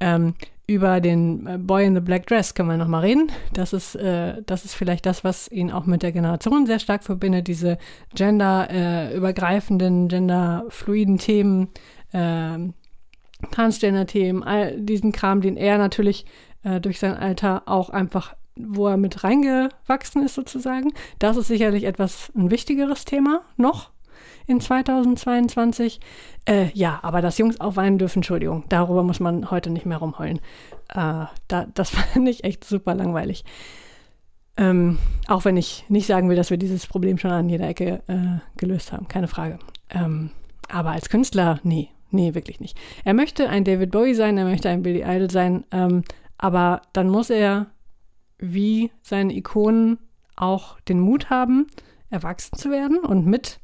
[0.00, 0.34] Ähm,
[0.70, 3.32] über den äh, Boy in the Black Dress können wir nochmal reden.
[3.52, 7.02] Das ist, äh, das ist vielleicht das, was ihn auch mit der Generation sehr stark
[7.02, 7.76] verbindet, diese
[8.14, 11.70] genderübergreifenden, äh, genderfluiden Themen,
[12.12, 12.58] äh,
[13.50, 16.24] Transgender-Themen, all diesen Kram, den er natürlich
[16.62, 20.92] äh, durch sein Alter auch einfach, wo er mit reingewachsen ist sozusagen.
[21.18, 23.90] Das ist sicherlich etwas ein wichtigeres Thema noch
[24.46, 26.00] in 2022.
[26.44, 29.98] Äh, ja, aber dass Jungs auch weinen dürfen, Entschuldigung, darüber muss man heute nicht mehr
[29.98, 30.38] rumheulen.
[30.88, 33.44] Äh, da, das fand ich echt super langweilig.
[34.56, 38.02] Ähm, auch wenn ich nicht sagen will, dass wir dieses Problem schon an jeder Ecke
[38.08, 39.58] äh, gelöst haben, keine Frage.
[39.88, 40.30] Ähm,
[40.68, 42.78] aber als Künstler, nee, nee, wirklich nicht.
[43.04, 46.02] Er möchte ein David Bowie sein, er möchte ein Billy Idol sein, ähm,
[46.36, 47.66] aber dann muss er,
[48.40, 49.98] wie seine Ikonen,
[50.36, 51.66] auch den Mut haben,
[52.08, 53.60] erwachsen zu werden und mit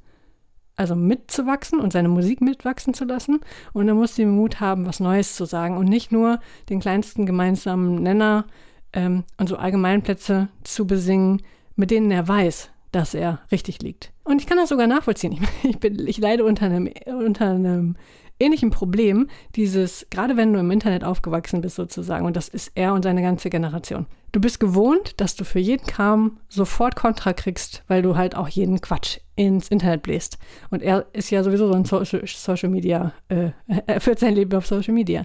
[0.76, 3.40] also mitzuwachsen und seine Musik mitwachsen zu lassen.
[3.72, 7.24] Und er muss den Mut haben, was Neues zu sagen und nicht nur den kleinsten
[7.26, 8.44] gemeinsamen Nenner
[8.92, 11.42] ähm, und so Allgemeinplätze zu besingen,
[11.76, 14.12] mit denen er weiß, dass er richtig liegt.
[14.24, 15.38] Und ich kann das sogar nachvollziehen.
[15.62, 17.96] Ich, bin, ich leide unter einem, unter einem
[18.38, 22.92] ähnlichen Problem, dieses, gerade wenn du im Internet aufgewachsen bist sozusagen, und das ist er
[22.92, 24.06] und seine ganze Generation.
[24.32, 28.48] Du bist gewohnt, dass du für jeden Kram sofort Kontra kriegst, weil du halt auch
[28.48, 30.38] jeden Quatsch ins Internet bläst.
[30.70, 33.50] Und er ist ja sowieso so ein Social, Social Media, äh,
[33.86, 35.24] er führt sein Leben auf Social Media.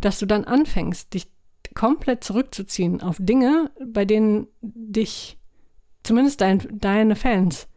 [0.00, 1.28] Dass du dann anfängst, dich
[1.74, 5.38] komplett zurückzuziehen auf Dinge, bei denen dich
[6.02, 7.68] zumindest dein, deine Fans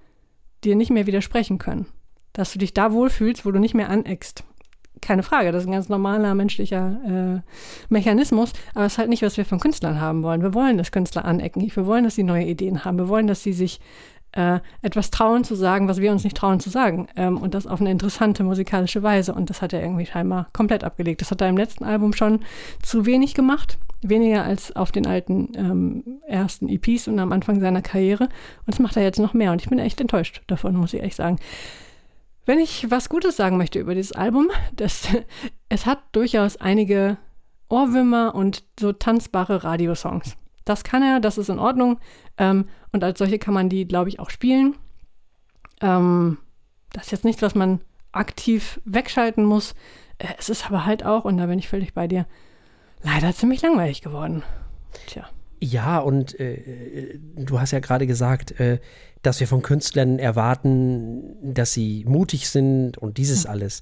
[0.64, 1.86] dir nicht mehr widersprechen können.
[2.34, 4.44] Dass du dich da wohlfühlst, wo du nicht mehr aneckst
[5.04, 7.51] keine Frage, das ist ein ganz normaler menschlicher äh,
[7.89, 10.41] Mechanismus, aber es ist halt nicht, was wir von Künstlern haben wollen.
[10.41, 11.62] Wir wollen, dass Künstler anecken.
[11.62, 12.97] Wir wollen, dass sie neue Ideen haben.
[12.97, 13.80] Wir wollen, dass sie sich
[14.34, 17.08] äh, etwas trauen zu sagen, was wir uns nicht trauen zu sagen.
[17.16, 19.34] Ähm, und das auf eine interessante musikalische Weise.
[19.34, 21.22] Und das hat er irgendwie scheinbar komplett abgelegt.
[21.22, 22.39] Das hat er im letzten Album schon
[22.82, 23.78] zu wenig gemacht.
[24.01, 28.24] Weniger als auf den alten ähm, ersten EPs und am Anfang seiner Karriere.
[28.24, 29.51] Und das macht er jetzt noch mehr.
[29.51, 31.38] Und ich bin echt enttäuscht davon, muss ich ehrlich sagen.
[32.46, 35.08] Wenn ich was Gutes sagen möchte über dieses Album, das,
[35.70, 37.18] es hat durchaus einige
[37.70, 40.36] Ohrwürmer und so tanzbare Radiosongs.
[40.66, 42.00] Das kann er, das ist in Ordnung.
[42.38, 44.76] Ähm, und als solche kann man die, glaube ich, auch spielen.
[45.82, 46.38] Ähm,
[46.91, 47.82] das ist jetzt nichts, was man
[48.12, 49.74] aktiv wegschalten muss.
[50.20, 52.26] Äh, es ist aber halt auch, und da bin ich völlig bei dir,
[53.02, 54.44] leider ziemlich langweilig geworden.
[55.08, 55.28] Tja.
[55.60, 58.80] Ja, und äh, du hast ja gerade gesagt, äh,
[59.24, 63.82] dass wir von Künstlern erwarten, dass sie mutig sind und dieses alles.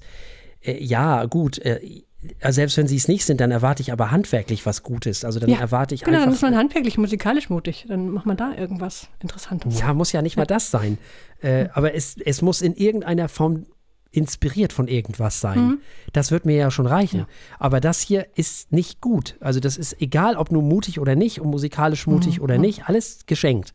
[0.62, 1.58] Äh, ja, gut.
[1.58, 2.02] Äh,
[2.48, 5.24] selbst wenn sie es nicht sind, dann erwarte ich aber handwerklich was Gutes.
[5.24, 6.26] Also dann ja, erwarte ich genau, einfach.
[6.26, 7.86] Genau, dann ist man handwerklich, musikalisch mutig.
[7.88, 9.80] Dann macht man da irgendwas Interessantes.
[9.80, 10.98] Ja, muss ja nicht mal das sein.
[11.40, 13.66] Äh, aber es, es muss in irgendeiner Form
[14.12, 15.58] inspiriert von irgendwas sein.
[15.58, 15.78] Mhm.
[16.12, 17.20] Das wird mir ja schon reichen.
[17.20, 17.26] Ja.
[17.58, 19.36] Aber das hier ist nicht gut.
[19.40, 22.44] Also das ist egal, ob nur mutig oder nicht und musikalisch mutig mhm.
[22.44, 22.60] oder mhm.
[22.60, 23.72] nicht, alles geschenkt.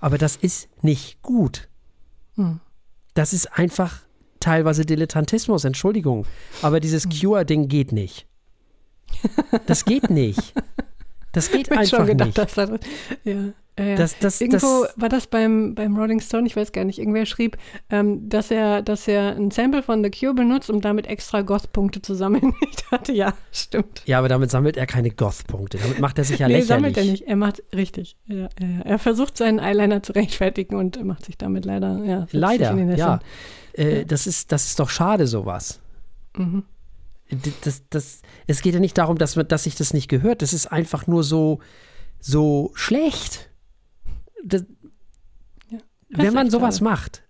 [0.00, 1.68] Aber das ist nicht gut.
[2.36, 2.60] Mhm.
[3.14, 4.02] Das ist einfach
[4.40, 6.26] teilweise Dilettantismus, Entschuldigung.
[6.62, 7.10] Aber dieses mhm.
[7.10, 8.26] Cure-Ding geht nicht.
[9.66, 10.54] Das geht nicht.
[11.38, 12.38] Das geht einfach gedacht, nicht.
[12.38, 12.56] Das,
[13.24, 13.52] ja.
[13.78, 16.98] Ja, das, das, Irgendwo das, war das beim, beim Rolling Stone, ich weiß gar nicht,
[16.98, 17.56] irgendwer schrieb,
[17.90, 22.02] ähm, dass, er, dass er ein Sample von The Cure benutzt, um damit extra Goth-Punkte
[22.02, 22.54] zu sammeln.
[22.68, 24.02] Ich dachte, ja, stimmt.
[24.06, 25.78] Ja, aber damit sammelt er keine Goth-Punkte.
[25.78, 26.68] Damit macht er sich ja nee, lächerlich.
[26.68, 27.28] sammelt er nicht.
[27.28, 28.16] Er macht, richtig.
[28.26, 28.48] Ja,
[28.84, 32.26] er versucht seinen Eyeliner zu rechtfertigen und macht sich damit leider, ja.
[32.32, 33.20] Leider, ja.
[33.74, 35.80] Äh, das, ist, das ist doch schade, sowas.
[36.36, 36.64] Mhm.
[37.62, 40.42] Das, das, es geht ja nicht darum, dass, dass sich das nicht gehört.
[40.42, 41.60] Das ist einfach nur so,
[42.20, 43.50] so schlecht
[44.44, 44.64] das,
[45.70, 45.78] ja,
[46.10, 46.90] wenn man sowas schade.
[46.90, 47.22] macht,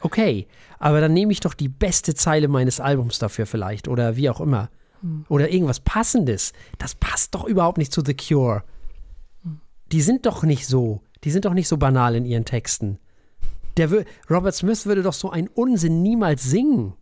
[0.00, 0.46] okay,
[0.78, 4.40] aber dann nehme ich doch die beste Zeile meines Albums dafür vielleicht oder wie auch
[4.40, 4.70] immer.
[5.00, 5.24] Hm.
[5.28, 6.52] Oder irgendwas Passendes.
[6.78, 8.62] Das passt doch überhaupt nicht zu The Cure.
[9.42, 9.60] Hm.
[9.92, 11.02] Die sind doch nicht so.
[11.24, 12.98] Die sind doch nicht so banal in ihren Texten.
[13.76, 13.90] Der
[14.30, 16.94] Robert Smith würde doch so einen Unsinn niemals singen.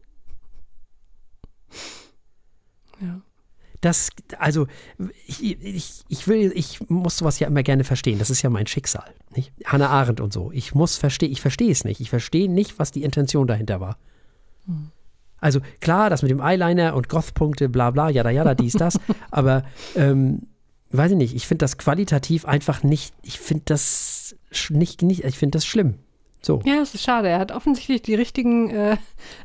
[3.85, 4.09] Das,
[4.39, 4.66] also
[5.26, 8.18] ich, ich, ich will, ich muss sowas ja immer gerne verstehen.
[8.18, 9.12] Das ist ja mein Schicksal.
[9.37, 9.53] Nicht?
[9.66, 10.51] Hannah Arendt und so.
[10.53, 12.01] Ich muss verstehen, ich verstehe es nicht.
[12.01, 13.99] Ich verstehe nicht, was die Intention dahinter war.
[14.64, 14.91] Hm.
[15.39, 18.99] Also klar, das mit dem Eyeliner und Goth-Punkte, bla bla, jada jada, dies, das,
[19.30, 19.64] aber
[19.95, 20.47] ähm,
[20.91, 24.35] weiß ich nicht, ich finde das qualitativ einfach nicht, ich finde das
[24.70, 25.99] nicht, nicht ich finde das schlimm.
[26.45, 26.61] So.
[26.64, 27.28] Ja, es ist schade.
[27.28, 28.97] Er hat offensichtlich die richtigen äh,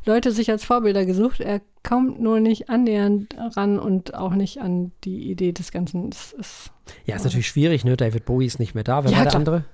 [0.04, 1.40] Leute sich als Vorbilder gesucht.
[1.40, 6.10] Er kommt nur nicht annähernd ran und auch nicht an die Idee des Ganzen.
[6.10, 6.70] Es, es,
[7.06, 7.96] ja, ist natürlich schwierig, ne?
[7.96, 9.04] David Bowie ist nicht mehr da.
[9.04, 9.40] Wer ja, war der klar.
[9.40, 9.64] andere?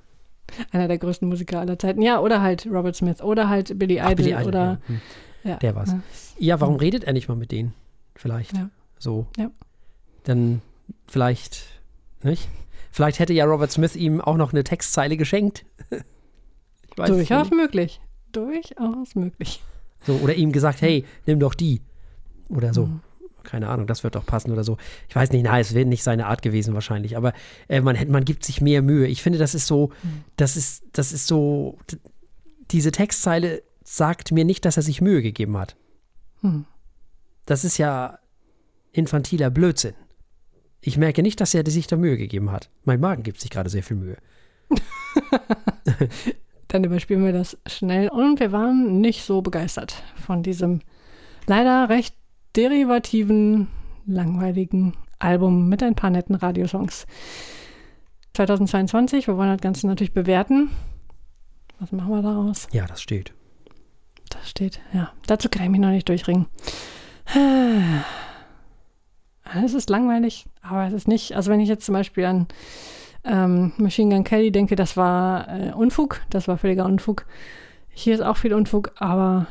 [0.71, 2.01] Einer der größten Musiker aller Zeiten.
[2.01, 4.65] Ja, oder halt Robert Smith oder halt Billy Idol, Billy Idol oder.
[4.65, 4.79] Ja.
[4.87, 5.01] Hm.
[5.43, 5.57] Ja.
[5.57, 5.95] Der war's.
[6.39, 6.61] Ja.
[6.61, 7.75] warum redet er nicht mal mit denen?
[8.15, 8.53] Vielleicht.
[8.99, 9.27] So.
[9.37, 9.51] Ja.
[10.25, 10.61] Dann
[11.07, 11.65] vielleicht,
[12.23, 12.49] nicht?
[12.91, 15.65] Vielleicht hätte ja Robert Smith ihm auch noch eine Textzeile geschenkt.
[16.97, 18.01] Durchaus möglich.
[18.33, 19.63] Durchaus möglich.
[20.07, 21.83] So, oder ihm gesagt, hey, nimm doch die.
[22.49, 22.87] Oder so.
[22.87, 23.01] Mhm.
[23.43, 24.77] Keine Ahnung, das wird doch passen oder so.
[25.09, 27.33] Ich weiß nicht, nein, es wäre nicht seine Art gewesen wahrscheinlich, aber
[27.69, 29.07] äh, man, man gibt sich mehr Mühe.
[29.07, 30.25] Ich finde, das ist so, mhm.
[30.37, 31.79] das ist, das ist so,
[32.73, 35.77] diese Textzeile sagt mir nicht, dass er sich Mühe gegeben hat.
[36.43, 36.65] Mhm.
[37.45, 38.19] Das ist ja
[38.93, 39.95] infantiler Blödsinn.
[40.81, 42.71] Ich merke nicht, dass er sich da Mühe gegeben hat.
[42.85, 44.19] Mein Magen gibt sich gerade sehr viel Mühe.
[46.69, 50.81] Dann überspielen wir das schnell und wir waren nicht so begeistert von diesem
[51.47, 52.17] leider recht
[52.57, 53.69] derivativen,
[54.07, 57.07] langweiligen Album mit ein paar netten Radiosongs.
[58.35, 60.71] 2022, wir wollen das Ganze natürlich bewerten.
[61.79, 62.69] Was machen wir daraus?
[62.73, 63.33] Ja, das steht.
[64.31, 65.13] Das steht, ja.
[65.27, 66.47] Dazu kann ich mich noch nicht durchringen.
[69.63, 72.47] Es ist langweilig, aber es ist nicht, also wenn ich jetzt zum Beispiel an
[73.27, 77.27] ähm, Machine Gun Kelly denke, das war äh, Unfug, das war völliger Unfug.
[77.91, 79.47] Hier ist auch viel Unfug, aber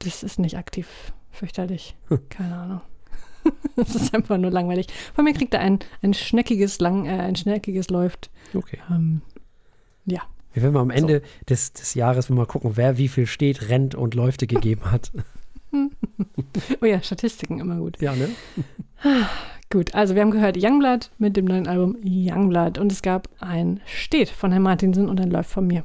[0.00, 0.88] das ist nicht aktiv
[1.30, 1.96] fürchterlich.
[2.08, 2.20] Hm.
[2.28, 2.80] Keine Ahnung.
[3.76, 4.86] das ist einfach nur langweilig.
[5.14, 8.30] Von mir kriegt er ein, ein schneckiges, lang, äh, ein schneckiges läuft.
[8.54, 8.78] Okay.
[8.90, 9.22] Ähm,
[10.04, 10.22] ja.
[10.52, 11.44] Wir werden mal am Ende so.
[11.48, 15.12] des, des Jahres mal gucken, wer wie viel steht, rennt und Läufte gegeben hat.
[16.80, 18.00] oh ja, Statistiken immer gut.
[18.00, 18.30] Ja, ne?
[19.70, 23.80] Gut, also wir haben gehört Youngblood mit dem neuen Album Youngblood und es gab ein
[23.84, 25.84] Steht von Herrn Martinsen und ein Läuft von mir.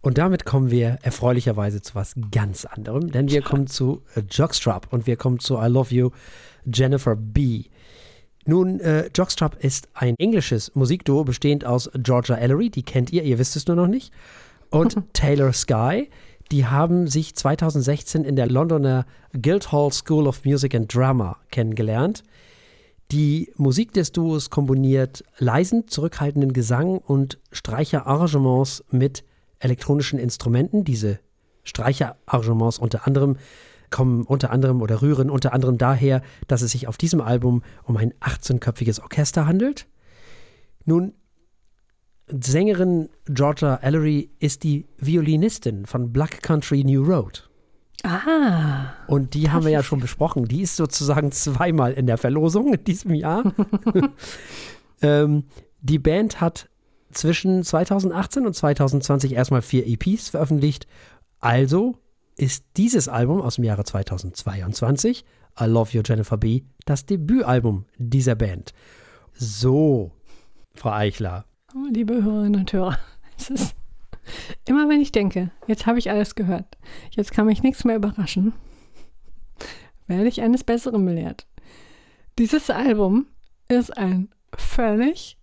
[0.00, 4.90] Und damit kommen wir erfreulicherweise zu was ganz anderem, denn wir kommen zu äh, Jockstrap
[4.90, 6.10] und wir kommen zu I Love You,
[6.64, 7.64] Jennifer B.
[8.46, 13.38] Nun, äh, Jockstrap ist ein englisches Musikduo bestehend aus Georgia Ellery, die kennt ihr, ihr
[13.38, 14.12] wisst es nur noch nicht,
[14.70, 16.08] und Taylor Sky.
[16.50, 19.04] Die haben sich 2016 in der Londoner
[19.38, 22.22] Guildhall School of Music and Drama kennengelernt.
[23.10, 29.24] Die Musik des Duos kombiniert leisen, zurückhaltenden Gesang und Streicherarrangements mit
[29.60, 30.84] elektronischen Instrumenten.
[30.84, 31.18] Diese
[31.64, 33.36] Streicherarrangements unter anderem
[33.88, 37.96] kommen unter anderem oder rühren unter anderem daher, dass es sich auf diesem Album um
[37.96, 39.86] ein 18-köpfiges Orchester handelt.
[40.84, 41.14] Nun,
[42.26, 47.47] Sängerin Georgia Ellery ist die Violinistin von Black Country New Road.
[48.04, 48.92] Ah.
[49.06, 50.44] Und die haben wir ja schon besprochen.
[50.44, 53.52] Die ist sozusagen zweimal in der Verlosung in diesem Jahr.
[55.02, 55.44] ähm,
[55.80, 56.68] die Band hat
[57.12, 60.86] zwischen 2018 und 2020 erstmal vier EPs veröffentlicht.
[61.40, 61.96] Also
[62.36, 65.24] ist dieses Album aus dem Jahre 2022,
[65.60, 68.72] I Love You Jennifer B., das Debütalbum dieser Band.
[69.32, 70.12] So,
[70.74, 71.46] Frau Eichler.
[71.74, 72.98] Oh, liebe Hörerinnen und Hörer,
[73.38, 73.74] es ist
[74.66, 76.76] immer wenn ich denke, jetzt habe ich alles gehört,
[77.10, 78.52] jetzt kann mich nichts mehr überraschen,
[80.06, 81.46] werde ich eines Besseren belehrt.
[82.38, 83.26] Dieses Album
[83.68, 85.38] ist ein völlig,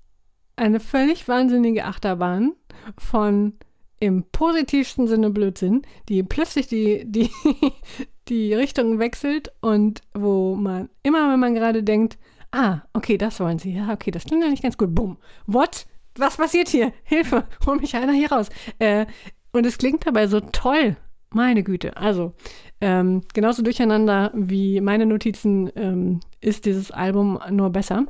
[0.55, 2.53] eine völlig wahnsinnige Achterbahn
[2.97, 3.53] von
[3.99, 7.29] im positivsten Sinne Blödsinn, die plötzlich die, die,
[8.27, 12.17] die Richtung wechselt und wo man immer, wenn man gerade denkt,
[12.51, 15.85] ah, okay, das wollen sie, ja, okay, das klingt ja nicht ganz gut, bumm, what?
[16.17, 16.93] Was passiert hier?
[17.03, 18.49] Hilfe, hol mich einer hier raus.
[18.79, 19.05] Äh,
[19.51, 20.97] und es klingt dabei so toll.
[21.31, 21.97] Meine Güte.
[21.97, 22.33] Also,
[22.79, 28.05] ähm, genauso durcheinander wie meine Notizen ähm, ist dieses Album nur besser.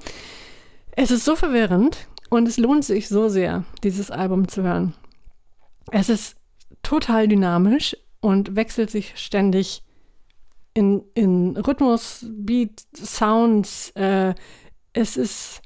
[0.92, 4.94] Es ist so verwirrend und es lohnt sich so sehr, dieses Album zu hören.
[5.92, 6.36] Es ist
[6.84, 9.84] total dynamisch und wechselt sich ständig
[10.74, 13.92] in, in Rhythmus, Beat, Sounds.
[13.92, 14.36] Äh,
[14.94, 15.62] es ist,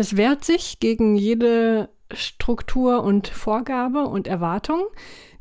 [0.00, 4.84] es wehrt sich gegen jede Struktur und Vorgabe und Erwartung.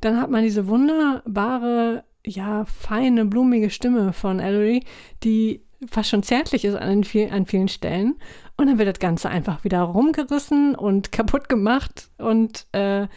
[0.02, 4.84] Dann hat man diese wunderbare, ja, feine, blumige Stimme von Ellery,
[5.24, 8.16] die fast schon zärtlich ist an, viel, an vielen Stellen.
[8.58, 13.08] Und dann wird das Ganze einfach wieder rumgerissen und kaputt gemacht und äh,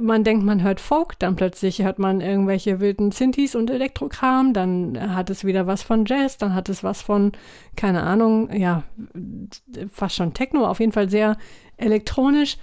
[0.00, 5.14] man denkt, man hört Folk, dann plötzlich hört man irgendwelche wilden Synthes und Elektrokram, dann
[5.14, 7.32] hat es wieder was von Jazz, dann hat es was von,
[7.74, 8.84] keine Ahnung, ja,
[9.92, 11.36] fast schon Techno, auf jeden Fall sehr
[11.76, 12.58] elektronisch.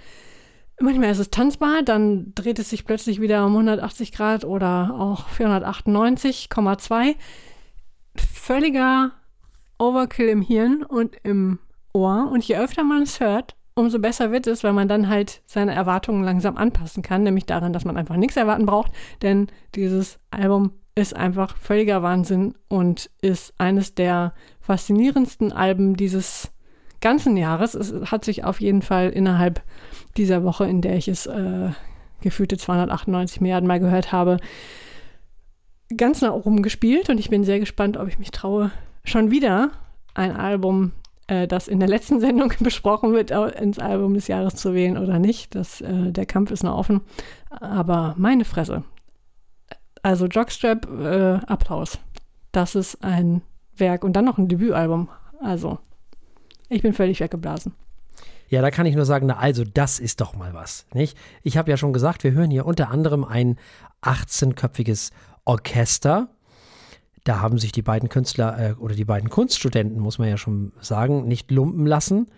[0.80, 5.28] Manchmal ist es tanzbar, dann dreht es sich plötzlich wieder um 180 Grad oder auch
[5.28, 7.14] 498,2.
[8.16, 9.12] Völliger
[9.78, 11.58] Overkill im Hirn und im
[11.92, 12.28] Ohr.
[12.32, 15.74] Und je öfter man es hört, umso besser wird es, weil man dann halt seine
[15.74, 20.72] Erwartungen langsam anpassen kann, nämlich daran, dass man einfach nichts erwarten braucht, denn dieses Album
[20.94, 26.52] ist einfach völliger Wahnsinn und ist eines der faszinierendsten Alben dieses
[27.00, 27.74] ganzen Jahres.
[27.74, 29.62] Es hat sich auf jeden Fall innerhalb
[30.16, 31.70] dieser Woche, in der ich es äh,
[32.20, 34.38] gefühlte 298 Milliarden Mal gehört habe,
[35.96, 38.70] ganz nach oben gespielt und ich bin sehr gespannt, ob ich mich traue,
[39.04, 39.70] schon wieder
[40.14, 40.92] ein Album
[41.26, 45.18] äh, das in der letzten Sendung besprochen wird, ins Album des Jahres zu wählen oder
[45.18, 45.54] nicht.
[45.54, 47.02] Das, äh, der Kampf ist noch offen.
[47.50, 48.84] Aber meine Fresse.
[50.02, 51.98] Also Jockstrap, äh, Applaus.
[52.52, 53.42] Das ist ein
[53.76, 55.08] Werk und dann noch ein Debütalbum.
[55.40, 55.78] Also,
[56.68, 57.74] ich bin völlig weggeblasen.
[58.48, 61.16] Ja, da kann ich nur sagen, na also, das ist doch mal was, nicht?
[61.42, 63.58] Ich habe ja schon gesagt, wir hören hier unter anderem ein
[64.02, 65.10] 18-köpfiges
[65.44, 66.28] Orchester
[67.24, 70.72] da haben sich die beiden Künstler äh, oder die beiden Kunststudenten, muss man ja schon
[70.80, 72.28] sagen, nicht lumpen lassen.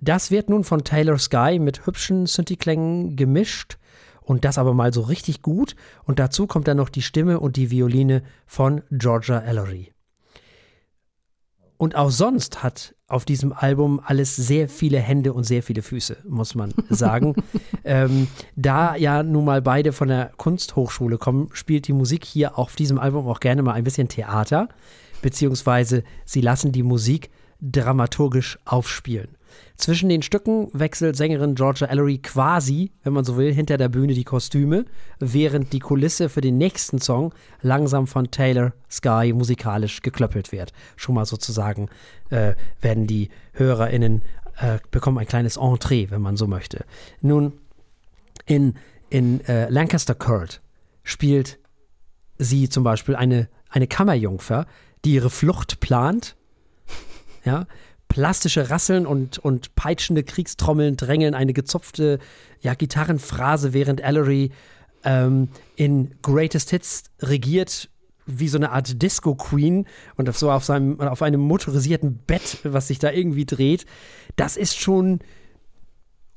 [0.00, 3.78] Das wird nun von Taylor Sky mit hübschen Synthi-Klängen gemischt
[4.22, 5.76] und das aber mal so richtig gut.
[6.04, 9.92] Und dazu kommt dann noch die Stimme und die Violine von Georgia Ellery.
[11.80, 16.18] Und auch sonst hat auf diesem Album alles sehr viele Hände und sehr viele Füße,
[16.28, 17.34] muss man sagen.
[17.84, 22.76] ähm, da ja nun mal beide von der Kunsthochschule kommen, spielt die Musik hier auf
[22.76, 24.68] diesem Album auch gerne mal ein bisschen Theater,
[25.22, 27.30] beziehungsweise sie lassen die Musik
[27.62, 29.28] dramaturgisch aufspielen.
[29.76, 34.14] Zwischen den Stücken wechselt Sängerin Georgia Ellery quasi, wenn man so will, hinter der Bühne
[34.14, 34.84] die Kostüme,
[35.18, 37.32] während die Kulisse für den nächsten Song
[37.62, 40.72] langsam von Taylor Sky musikalisch geklöppelt wird.
[40.96, 41.88] Schon mal sozusagen
[42.30, 44.22] äh, werden die HörerInnen
[44.60, 46.84] äh, bekommen ein kleines Entree, wenn man so möchte.
[47.20, 47.54] Nun,
[48.46, 48.74] in,
[49.08, 50.60] in äh, Lancaster Court
[51.02, 51.58] spielt
[52.38, 54.66] sie zum Beispiel eine, eine Kammerjungfer,
[55.04, 56.36] die ihre Flucht plant.
[57.44, 57.66] Ja,
[58.10, 62.18] plastische Rasseln und, und peitschende Kriegstrommeln drängeln eine gezupfte
[62.60, 64.50] ja, Gitarrenphrase, während Ellery
[65.04, 67.88] ähm, in Greatest Hits regiert
[68.26, 69.86] wie so eine Art Disco Queen
[70.16, 73.86] und auf so auf seinem auf einem motorisierten Bett, was sich da irgendwie dreht.
[74.36, 75.20] Das ist schon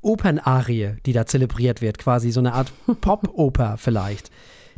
[0.00, 4.30] Opernarie, die da zelebriert wird, quasi so eine Art Pop-Oper vielleicht.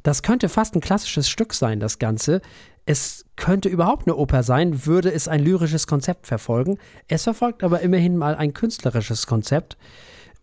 [0.03, 2.41] Das könnte fast ein klassisches Stück sein, das Ganze.
[2.87, 6.79] Es könnte überhaupt eine Oper sein, würde es ein lyrisches Konzept verfolgen.
[7.09, 9.77] Es verfolgt aber immerhin mal ein künstlerisches Konzept.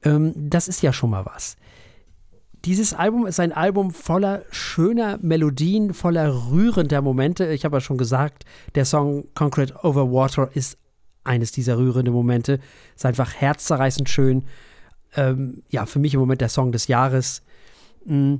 [0.03, 1.55] Ähm, das ist ja schon mal was.
[2.65, 7.47] Dieses Album ist ein Album voller schöner Melodien, voller rührender Momente.
[7.47, 10.77] Ich habe ja schon gesagt, der Song Concrete Over Water ist
[11.23, 12.59] eines dieser rührenden Momente.
[12.95, 14.45] Ist einfach herzzerreißend schön.
[15.15, 17.43] ähm, ja, für mich im Moment der Song des Jahres.
[18.05, 18.35] Mm,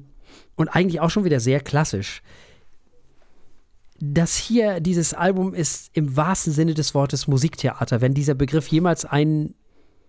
[0.55, 2.21] und eigentlich auch schon wieder sehr klassisch.
[4.05, 8.01] Das hier, dieses Album ist im wahrsten Sinne des Wortes Musiktheater.
[8.01, 9.55] Wenn dieser Begriff jemals einen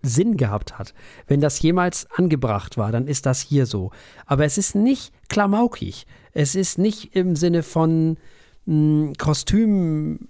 [0.01, 0.93] Sinn gehabt hat,
[1.27, 3.91] wenn das jemals angebracht war, dann ist das hier so.
[4.25, 6.07] Aber es ist nicht klamaukig.
[6.33, 8.17] Es ist nicht im Sinne von
[8.65, 10.27] mh, Kostüm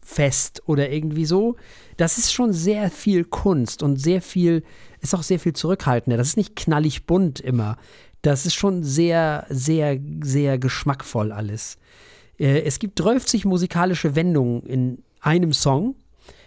[0.00, 1.56] fest oder irgendwie so.
[1.96, 4.62] Das ist schon sehr viel Kunst und sehr viel,
[5.00, 6.16] ist auch sehr viel zurückhaltender.
[6.16, 7.76] Das ist nicht knallig bunt immer.
[8.22, 11.76] Das ist schon sehr, sehr, sehr geschmackvoll alles.
[12.38, 15.96] Äh, es gibt 30 musikalische Wendungen in einem Song.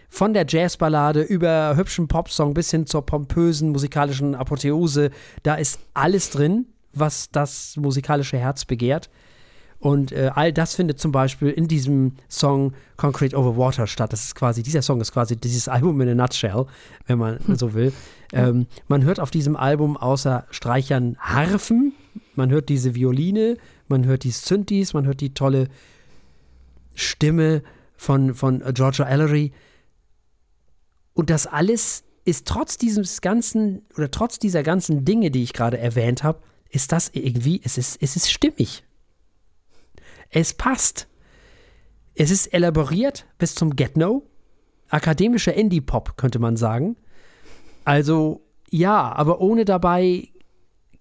[0.09, 5.11] Von der Jazzballade über hübschen Popsong bis hin zur pompösen musikalischen Apotheose.
[5.43, 9.09] Da ist alles drin, was das musikalische Herz begehrt.
[9.79, 14.11] Und äh, all das findet zum Beispiel in diesem Song Concrete Over Water statt.
[14.11, 16.65] Das ist quasi, dieser Song ist quasi dieses Album in a nutshell,
[17.05, 17.93] wenn man so will.
[18.33, 21.93] Ähm, man hört auf diesem Album außer Streichern Harfen,
[22.35, 23.57] man hört diese Violine,
[23.89, 25.67] man hört die Synthes, man hört die tolle
[26.93, 27.63] Stimme
[27.95, 29.51] von, von Georgia Ellery.
[31.13, 35.77] Und das alles ist trotz dieses ganzen oder trotz dieser ganzen Dinge, die ich gerade
[35.77, 38.83] erwähnt habe, ist das irgendwie, es ist, es ist stimmig.
[40.29, 41.07] Es passt.
[42.15, 44.23] Es ist elaboriert bis zum Get-No.
[44.89, 46.97] Akademischer Indie-Pop, könnte man sagen.
[47.85, 50.29] Also, ja, aber ohne dabei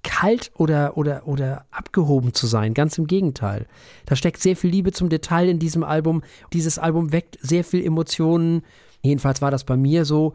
[0.07, 2.75] kalt oder, oder, oder abgehoben zu sein.
[2.75, 3.67] Ganz im Gegenteil.
[4.07, 6.23] Da steckt sehr viel Liebe zum Detail in diesem Album.
[6.53, 8.63] Dieses Album weckt sehr viel Emotionen.
[9.03, 10.35] Jedenfalls war das bei mir so.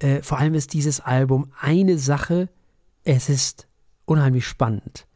[0.00, 2.48] Äh, vor allem ist dieses Album eine Sache.
[3.04, 3.68] Es ist
[4.06, 5.06] unheimlich spannend.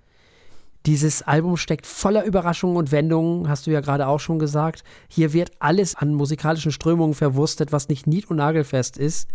[0.86, 4.84] Dieses Album steckt voller Überraschungen und Wendungen, hast du ja gerade auch schon gesagt.
[5.08, 9.28] Hier wird alles an musikalischen Strömungen verwurstet, was nicht nied- und nagelfest ist.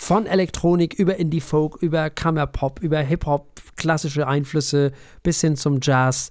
[0.00, 4.92] Von Elektronik über Indie-Folk, über Kammerpop, über Hip-Hop, klassische Einflüsse
[5.24, 6.30] bis hin zum Jazz.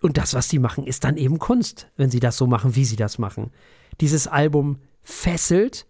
[0.00, 2.86] Und das, was sie machen, ist dann eben Kunst, wenn sie das so machen, wie
[2.86, 3.52] sie das machen.
[4.00, 5.86] Dieses Album fesselt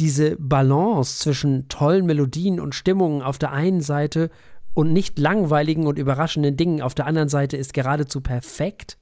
[0.00, 4.30] diese Balance zwischen tollen Melodien und Stimmungen auf der einen Seite
[4.72, 8.96] und nicht langweiligen und überraschenden Dingen auf der anderen Seite ist geradezu perfekt.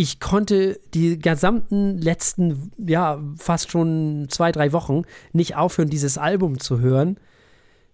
[0.00, 5.02] Ich konnte die gesamten letzten, ja, fast schon zwei, drei Wochen
[5.34, 7.18] nicht aufhören, dieses Album zu hören.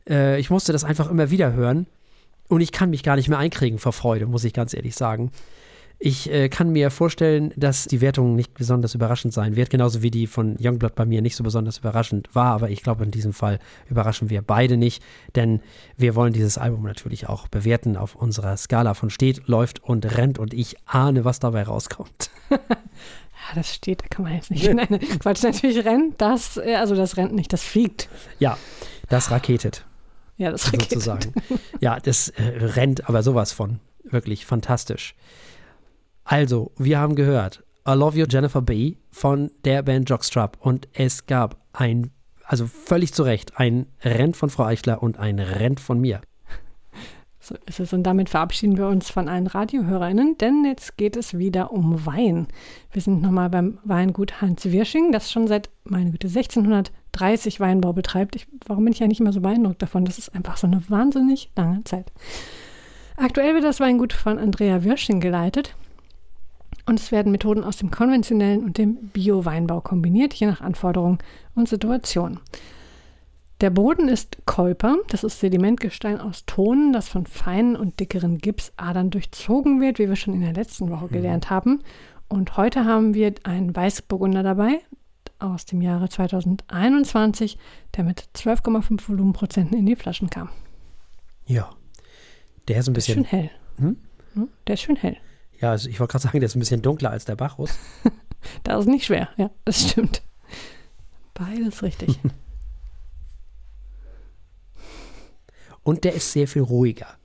[0.08, 1.88] Äh, ich musste das einfach immer wieder hören.
[2.46, 5.32] Und ich kann mich gar nicht mehr einkriegen vor Freude, muss ich ganz ehrlich sagen.
[5.98, 10.10] Ich äh, kann mir vorstellen, dass die Wertung nicht besonders überraschend sein wird, genauso wie
[10.10, 12.52] die von Youngblood bei mir nicht so besonders überraschend war.
[12.52, 15.02] Aber ich glaube, in diesem Fall überraschen wir beide nicht,
[15.36, 15.60] denn
[15.96, 20.38] wir wollen dieses Album natürlich auch bewerten auf unserer Skala von steht, läuft und rennt.
[20.38, 22.30] Und ich ahne, was dabei rauskommt.
[22.50, 22.58] ja,
[23.54, 24.70] das steht, da kann man jetzt nicht.
[24.74, 28.10] Nein, Quatsch, natürlich rennt das, äh, also das rennt nicht, das fliegt.
[28.38, 28.58] Ja,
[29.08, 29.86] das raketet.
[30.36, 30.90] Ja, das raketet.
[30.90, 31.32] Sozusagen.
[31.80, 33.80] Ja, das äh, rennt aber sowas von.
[34.04, 35.14] Wirklich fantastisch.
[36.28, 38.96] Also, wir haben gehört, I Love You Jennifer B.
[39.12, 42.10] von der Band Jockstrap und es gab ein,
[42.44, 46.20] also völlig zu Recht, ein Rent von Frau Eichler und ein Rent von mir.
[47.38, 51.38] So ist es und damit verabschieden wir uns von allen Radiohörerinnen, denn jetzt geht es
[51.38, 52.48] wieder um Wein.
[52.90, 58.34] Wir sind nochmal beim Weingut Hans Wirsching, das schon seit, meine Güte, 1630 Weinbau betreibt.
[58.34, 60.04] Ich, warum bin ich ja nicht immer so beeindruckt davon?
[60.04, 62.10] Das ist einfach so eine wahnsinnig lange Zeit.
[63.16, 65.76] Aktuell wird das Weingut von Andrea Wirsching geleitet.
[66.86, 71.18] Und es werden Methoden aus dem konventionellen und dem Bio-Weinbau kombiniert, je nach Anforderung
[71.54, 72.38] und Situation.
[73.60, 79.10] Der Boden ist Kolper, das ist Sedimentgestein aus Ton, das von feinen und dickeren Gipsadern
[79.10, 81.12] durchzogen wird, wie wir schon in der letzten Woche mhm.
[81.12, 81.82] gelernt haben.
[82.28, 84.80] Und heute haben wir einen Weißburgunder dabei
[85.38, 87.58] aus dem Jahre 2021,
[87.96, 90.50] der mit 12,5 Volumenprozenten in die Flaschen kam.
[91.46, 91.70] Ja,
[92.68, 93.22] der ist ein bisschen.
[93.22, 93.50] Der ist schön hell.
[93.78, 93.96] Hm?
[94.34, 94.48] hm?
[94.66, 95.16] Der ist schön hell.
[95.60, 97.70] Ja, also ich wollte gerade sagen, der ist ein bisschen dunkler als der Bacchus.
[98.64, 100.22] das ist nicht schwer, ja, das stimmt.
[101.34, 102.18] Beides richtig.
[105.82, 107.16] Und der ist sehr viel ruhiger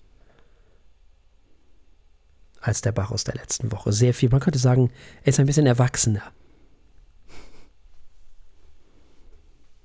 [2.62, 3.92] als der Bacchus der letzten Woche.
[3.92, 4.92] Sehr viel, man könnte sagen,
[5.24, 6.22] er ist ein bisschen erwachsener.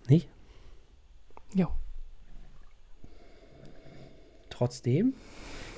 [0.09, 0.29] Nicht?
[1.55, 1.71] Ja.
[4.51, 5.15] Trotzdem,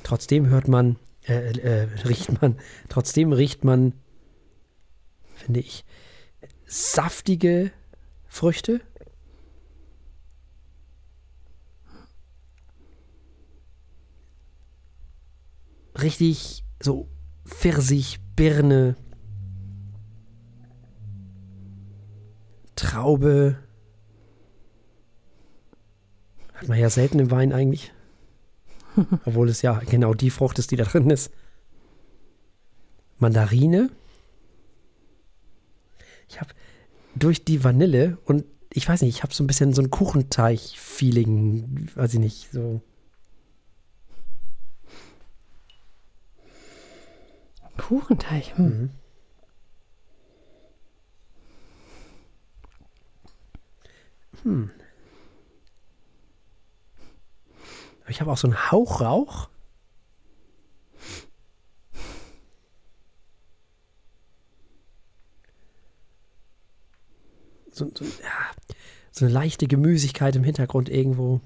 [0.03, 0.97] trotzdem hört man
[1.29, 2.59] äh, äh, riecht man,
[2.89, 3.93] trotzdem riecht man,
[5.35, 5.85] finde ich,
[6.66, 7.70] saftige
[8.26, 8.81] Früchte.
[16.01, 17.09] Richtig so
[17.45, 18.97] Pfirsich, Birne,
[22.76, 23.59] Traube.
[26.55, 27.93] Hat man ja selten im Wein eigentlich.
[29.24, 31.32] Obwohl es ja genau die Frucht ist, die da drin ist.
[33.18, 33.90] Mandarine.
[36.28, 36.51] Ich habe
[37.14, 41.88] durch die Vanille und ich weiß nicht, ich habe so ein bisschen so ein Kuchenteig-Feeling,
[41.94, 42.80] weiß ich nicht, so.
[47.78, 48.57] Kuchenteig.
[48.57, 48.66] Hm.
[48.66, 48.90] Mhm.
[54.42, 54.70] Hm.
[58.09, 59.50] Aber Ich habe auch so einen Hauch Rauch.
[67.70, 68.80] So, so, ja,
[69.12, 71.42] so eine leichte Gemüsigkeit im Hintergrund irgendwo.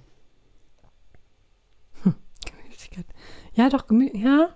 [2.05, 3.07] Gemüsigkeit.
[3.55, 4.55] Ja, doch, Gemü ja.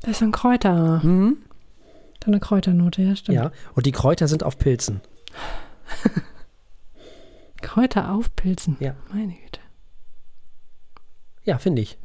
[0.00, 1.00] Da ist so ein Kräuter.
[1.04, 1.44] Mhm.
[2.24, 3.36] So eine Kräuternote, ja, stimmt.
[3.36, 5.00] Ja, und die Kräuter sind auf Pilzen.
[7.62, 8.76] Kräuter aufpilzen.
[8.80, 8.96] Ja.
[9.12, 9.59] Meine Güte.
[11.50, 11.98] Ja, finde ich.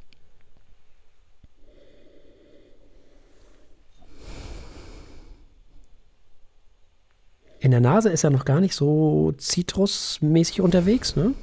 [7.60, 11.36] In der Nase ist er noch gar nicht so zitrusmäßig unterwegs, ne?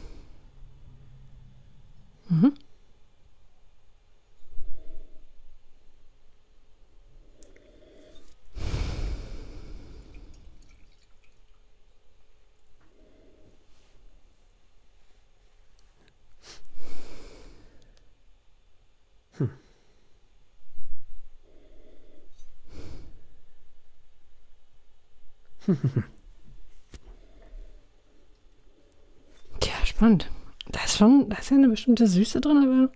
[2.28, 2.54] Mhm.
[29.60, 30.30] Tja, spannend.
[30.70, 32.92] Da ist schon, da ist ja eine bestimmte Süße drin, aber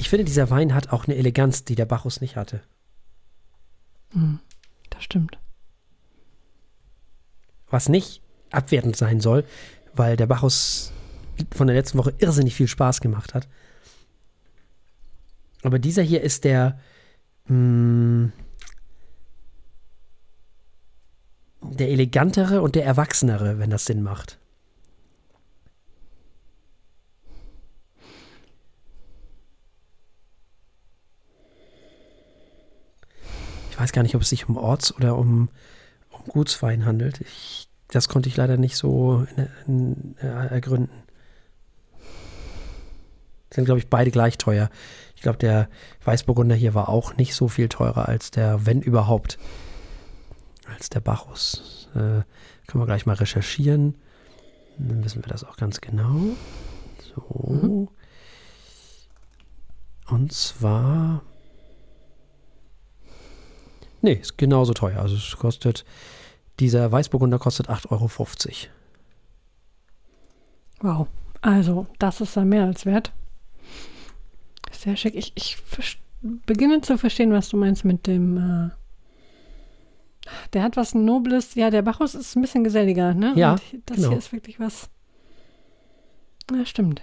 [0.00, 2.62] Ich finde, dieser Wein hat auch eine Eleganz, die der Bacchus nicht hatte.
[4.88, 5.38] das stimmt.
[7.68, 9.44] Was nicht abwertend sein soll,
[9.92, 10.92] weil der Bacchus
[11.54, 13.46] von der letzten Woche irrsinnig viel Spaß gemacht hat.
[15.62, 16.80] Aber dieser hier ist der
[21.80, 24.38] der elegantere und der erwachsenere, wenn das Sinn macht.
[33.70, 35.48] Ich weiß gar nicht, ob es sich um Orts- oder um,
[36.10, 37.20] um Gutswein handelt.
[37.22, 41.02] Ich, das konnte ich leider nicht so in, in, äh, ergründen.
[43.52, 44.70] Sind, glaube ich, beide gleich teuer.
[45.20, 45.68] Ich glaube, der
[46.02, 49.38] Weißburgunder hier war auch nicht so viel teurer als der, wenn überhaupt,
[50.64, 51.90] als der Bacchus.
[51.92, 52.24] Äh,
[52.66, 53.96] können wir gleich mal recherchieren.
[54.78, 56.22] Dann wissen wir das auch ganz genau.
[57.14, 57.86] So.
[60.08, 61.20] Und zwar.
[64.00, 65.02] Nee, ist genauso teuer.
[65.02, 65.84] Also es kostet.
[66.60, 68.08] Dieser Weißburgunder kostet 8,50 Euro.
[70.80, 71.08] Wow.
[71.42, 73.12] Also, das ist dann mehr als wert.
[74.80, 75.14] Sehr schick.
[75.14, 75.58] Ich, ich
[76.46, 78.38] beginne zu verstehen, was du meinst mit dem.
[78.38, 78.70] Äh,
[80.54, 81.54] der hat was Nobles.
[81.54, 83.34] Ja, der Bacchus ist ein bisschen geselliger, ne?
[83.36, 84.08] Ja, Und das genau.
[84.08, 84.88] hier ist wirklich was.
[86.50, 87.02] Ja, stimmt.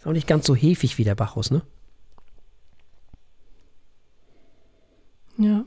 [0.00, 1.60] Ist auch nicht ganz so hefig wie der Bacchus, ne?
[5.36, 5.66] Ja.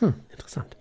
[0.00, 0.76] Hm, interessant.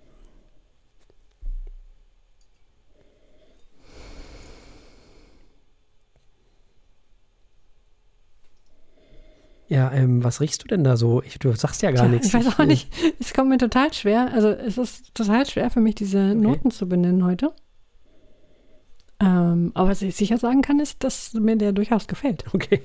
[9.68, 11.22] Ja, ähm, was riechst du denn da so?
[11.22, 12.28] Ich, du sagst ja gar Tja, nichts.
[12.28, 12.92] Ich weiß auch nicht.
[13.20, 14.34] Es kommt mir total schwer.
[14.34, 17.54] Also es ist total schwer für mich, diese Noten zu benennen heute.
[19.22, 22.44] Ähm, aber was ich sicher sagen kann, ist, dass mir der durchaus gefällt.
[22.54, 22.82] Okay.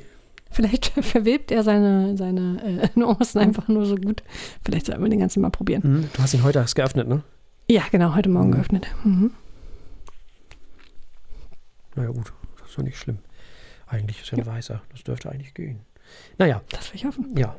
[0.50, 4.22] Vielleicht verwebt er seine, seine äh, Nuancen einfach nur so gut.
[4.64, 5.82] Vielleicht sollten wir den ganzen mal probieren.
[5.82, 7.22] Hm, du hast ihn heute erst geöffnet, ne?
[7.70, 8.52] Ja, genau, heute Morgen Mhm.
[8.52, 8.86] geöffnet.
[9.04, 9.30] Mhm.
[11.94, 12.32] Naja, gut.
[12.60, 13.18] Das ist ja nicht schlimm.
[13.86, 14.82] Eigentlich ist ja ein weißer.
[14.92, 15.80] Das dürfte eigentlich gehen.
[16.38, 17.34] Naja, Das will ich hoffen.
[17.36, 17.56] ja.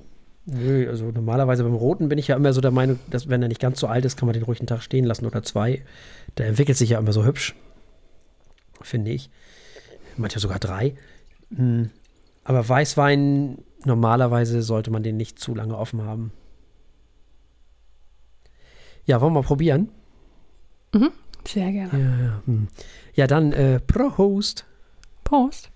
[0.50, 3.50] Nö, also normalerweise beim Roten bin ich ja immer so der Meinung, dass wenn er
[3.50, 5.84] nicht ganz so alt ist, kann man den ruhig einen Tag stehen lassen oder zwei.
[6.38, 7.54] Der entwickelt sich ja immer so hübsch.
[8.82, 9.30] Finde ich.
[10.16, 10.96] Manchmal sogar drei.
[11.56, 11.92] Hm.
[12.44, 16.32] Aber Weißwein, normalerweise sollte man den nicht zu lange offen haben.
[19.06, 19.90] Ja, wollen wir probieren?
[21.46, 21.92] Sehr gerne.
[21.94, 22.42] Ja, ja.
[22.46, 22.68] Hm.
[23.14, 24.66] Ja, dann äh, Prost.
[25.24, 25.72] Prost.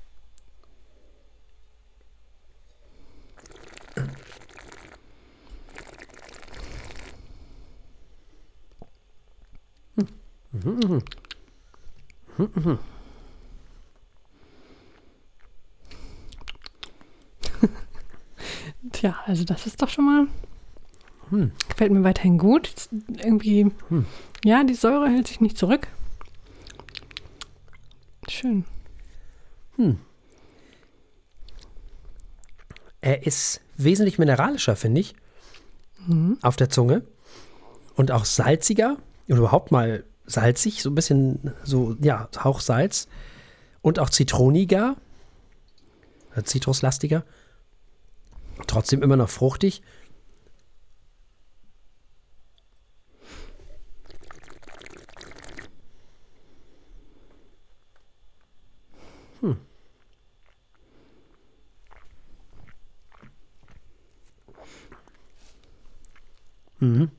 [10.51, 11.01] Mhm.
[12.37, 12.49] Mhm.
[12.55, 12.79] Mhm.
[18.91, 20.27] Tja, also das ist doch schon mal.
[21.29, 21.51] Hm.
[21.69, 22.89] Gefällt mir weiterhin gut.
[23.07, 24.05] Irgendwie, Hm.
[24.43, 25.87] ja, die Säure hält sich nicht zurück.
[28.27, 28.65] Schön.
[33.01, 35.15] Er ist wesentlich mineralischer, finde ich,
[36.41, 37.03] auf der Zunge.
[37.95, 38.97] Und auch salziger.
[39.27, 43.07] Oder überhaupt mal salzig, so ein bisschen so, ja, Hauchsalz.
[43.81, 44.95] Und auch zitroniger.
[46.43, 47.23] Zitruslastiger.
[48.71, 49.81] Trotzdem immer noch fruchtig.
[66.79, 67.11] Mhm.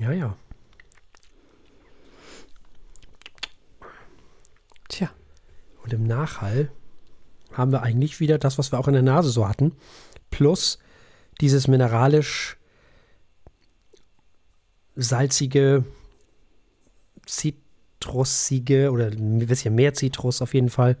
[0.00, 0.36] Ja, ja.
[4.88, 5.08] Tja.
[5.84, 6.72] Und im Nachhall
[7.54, 9.72] haben wir eigentlich wieder das, was wir auch in der Nase so hatten.
[10.30, 10.78] Plus
[11.40, 12.56] dieses mineralisch
[14.96, 15.84] salzige,
[17.26, 20.96] zitrusige oder ein bisschen mehr Zitrus auf jeden Fall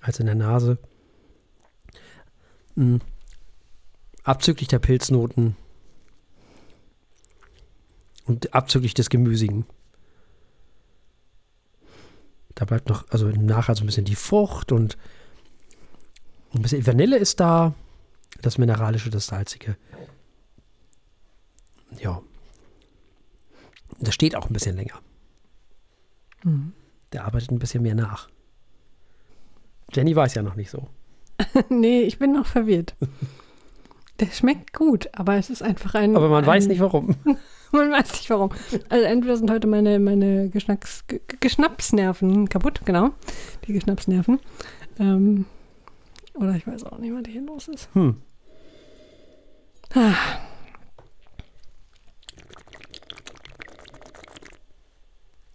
[0.00, 0.78] als in der Nase.
[2.74, 2.96] Mm.
[4.24, 5.56] Abzüglich der Pilznoten
[8.26, 9.66] und abzüglich des Gemüsigen.
[12.54, 14.98] Da bleibt noch, also nachher so ein bisschen die Frucht und
[16.54, 17.74] ein bisschen Vanille ist da.
[18.42, 19.76] Das Mineralische, das Salzige.
[21.98, 22.22] Ja.
[23.98, 24.94] Das steht auch ein bisschen länger.
[26.44, 26.72] Mhm.
[27.12, 28.28] Der arbeitet ein bisschen mehr nach.
[29.92, 30.88] Jenny weiß ja noch nicht so.
[31.68, 32.94] nee, ich bin noch verwirrt.
[34.20, 36.14] Der schmeckt gut, aber es ist einfach ein.
[36.16, 37.16] Aber man ein, weiß nicht warum.
[37.70, 38.50] Man weiß nicht warum.
[38.88, 43.10] Also entweder sind heute meine, meine Geschnacks, Ge- Ge- Geschnappsnerven kaputt, genau.
[43.66, 44.40] Die Geschnappsnerven.
[44.98, 45.44] Ähm,
[46.38, 47.88] oder ich weiß auch nicht, was hier los ist.
[47.94, 48.20] Hm.
[49.94, 50.14] Ah.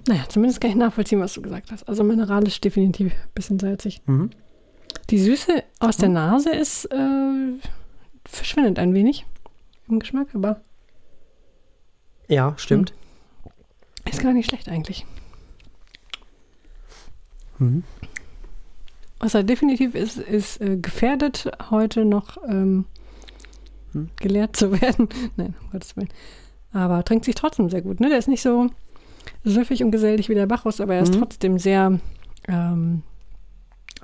[0.08, 1.88] Naja, zumindest kann ich nachvollziehen, was du gesagt hast.
[1.88, 4.02] Also mineralisch definitiv ein bisschen salzig.
[4.06, 4.32] Mhm.
[5.10, 7.54] Die Süße aus der Nase ist, äh,
[8.26, 9.26] verschwindet ein wenig
[9.88, 10.62] im Geschmack, aber
[12.28, 12.94] Ja, stimmt.
[14.10, 15.06] ist gar nicht schlecht eigentlich.
[17.60, 17.84] Mhm.
[19.24, 22.86] Was er definitiv ist, ist äh, gefährdet, heute noch ähm,
[23.94, 24.10] Hm.
[24.18, 25.08] geleert zu werden.
[25.38, 26.10] Nein, um Gottes Willen.
[26.74, 28.00] Aber trinkt sich trotzdem sehr gut.
[28.02, 28.10] Ne?
[28.10, 28.70] Der ist nicht so
[29.46, 31.20] süffig und gesellig wie der Bacchus, aber er ist Mhm.
[31.20, 32.00] trotzdem sehr,
[32.50, 33.04] ähm,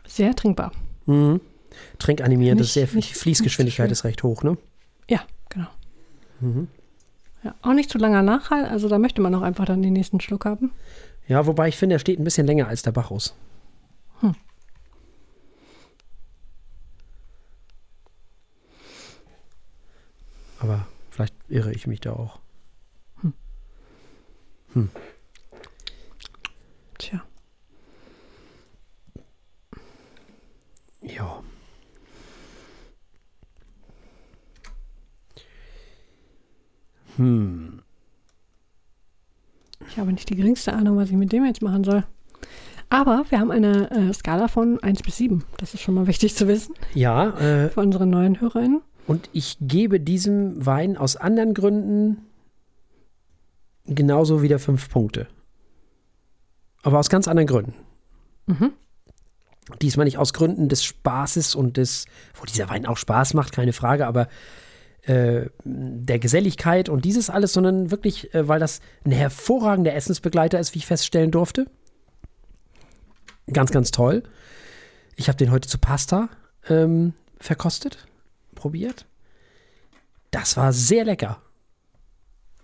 [0.08, 0.72] sehr trinkbar.
[1.06, 1.42] Mhm.
[1.98, 4.58] Trinkanimierend, das ist sehr, die Fließgeschwindigkeit ist recht hoch, ne?
[5.10, 5.68] Ja, genau.
[6.40, 6.68] Mhm.
[7.44, 10.22] Ja, auch nicht zu langer Nachhall, also da möchte man auch einfach dann den nächsten
[10.22, 10.72] Schluck haben.
[11.28, 13.36] Ja, wobei ich finde, er steht ein bisschen länger als der Bacchus.
[14.22, 14.36] Hm.
[20.60, 22.40] Aber vielleicht irre ich mich da auch.
[26.98, 27.24] Tja.
[31.02, 31.42] Ja.
[37.16, 37.82] Hm.
[39.88, 42.04] Ich habe nicht die geringste Ahnung, was ich mit dem jetzt machen soll.
[42.90, 45.44] Aber wir haben eine äh, Skala von 1 bis 7.
[45.58, 48.82] Das ist schon mal wichtig zu wissen Ja, äh, für unsere neuen HörerInnen.
[49.10, 52.28] Und ich gebe diesem Wein aus anderen Gründen
[53.86, 55.26] genauso wieder fünf Punkte.
[56.84, 57.74] Aber aus ganz anderen Gründen.
[58.46, 58.74] Mhm.
[59.82, 62.06] Diesmal nicht aus Gründen des Spaßes und des,
[62.36, 64.28] wo dieser Wein auch Spaß macht, keine Frage, aber
[65.02, 70.76] äh, der Geselligkeit und dieses alles, sondern wirklich, äh, weil das ein hervorragender Essensbegleiter ist,
[70.76, 71.66] wie ich feststellen durfte.
[73.52, 74.22] Ganz, ganz toll.
[75.16, 76.30] Ich habe den heute zu Pasta
[76.68, 78.06] ähm, verkostet,
[78.60, 79.08] probiert.
[80.32, 81.42] Das war sehr lecker.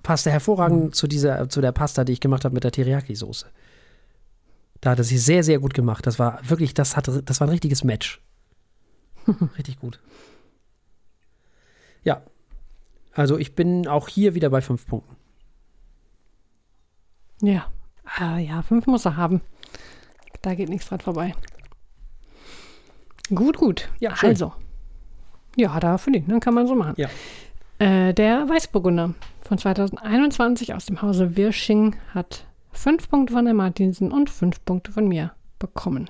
[0.04, 3.48] Passte hervorragend zu dieser, zu der Pasta, die ich gemacht habe mit der Teriyaki-Soße.
[4.82, 6.06] Da hat er sich sehr, sehr gut gemacht.
[6.06, 8.22] Das war wirklich, das hatte, das war ein richtiges Match.
[9.58, 10.00] Richtig gut.
[12.04, 12.22] Ja.
[13.14, 15.16] Also ich bin auch hier wieder bei fünf Punkten.
[17.42, 17.72] Ja.
[18.06, 19.42] Ah, ja, 5 muss er haben.
[20.42, 21.34] Da geht nichts dran vorbei.
[23.34, 23.90] Gut, gut.
[24.00, 24.30] Ja, schön.
[24.30, 24.54] also.
[25.56, 26.30] Ja, hat er verdient.
[26.30, 26.96] Dann kann man so machen.
[26.98, 27.10] Ja.
[27.80, 34.12] Äh, der Weißburgunder von 2021 aus dem Hause Wirsching hat fünf Punkte von der Martinsen
[34.12, 36.10] und fünf Punkte von mir bekommen.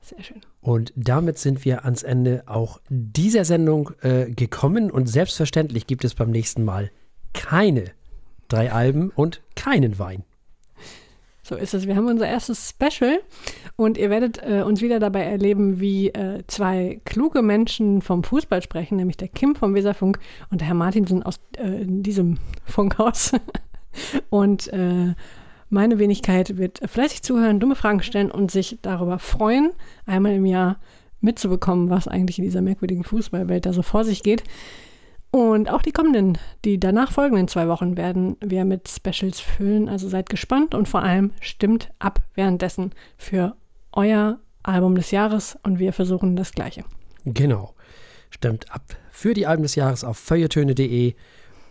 [0.00, 0.40] Sehr schön.
[0.60, 4.90] Und damit sind wir ans Ende auch dieser Sendung äh, gekommen.
[4.90, 6.90] Und selbstverständlich gibt es beim nächsten Mal
[7.32, 7.84] keine
[8.48, 10.24] drei Alben und keinen Wein.
[11.46, 11.86] So ist es.
[11.86, 13.20] Wir haben unser erstes Special
[13.76, 18.62] und ihr werdet äh, uns wieder dabei erleben, wie äh, zwei kluge Menschen vom Fußball
[18.62, 20.18] sprechen, nämlich der Kim vom Weserfunk
[20.50, 23.32] und der Herr Martinsen aus äh, diesem Funkhaus.
[24.30, 25.14] und äh,
[25.68, 29.72] meine Wenigkeit wird fleißig zuhören, dumme Fragen stellen und sich darüber freuen,
[30.06, 30.78] einmal im Jahr
[31.20, 34.44] mitzubekommen, was eigentlich in dieser merkwürdigen Fußballwelt da so vor sich geht.
[35.34, 39.88] Und auch die kommenden, die danach folgenden zwei Wochen werden wir mit Specials füllen.
[39.88, 43.56] Also seid gespannt und vor allem stimmt ab währenddessen für
[43.90, 46.84] euer Album des Jahres und wir versuchen das Gleiche.
[47.24, 47.74] Genau.
[48.30, 51.14] Stimmt ab für die Alben des Jahres auf feuertöne.de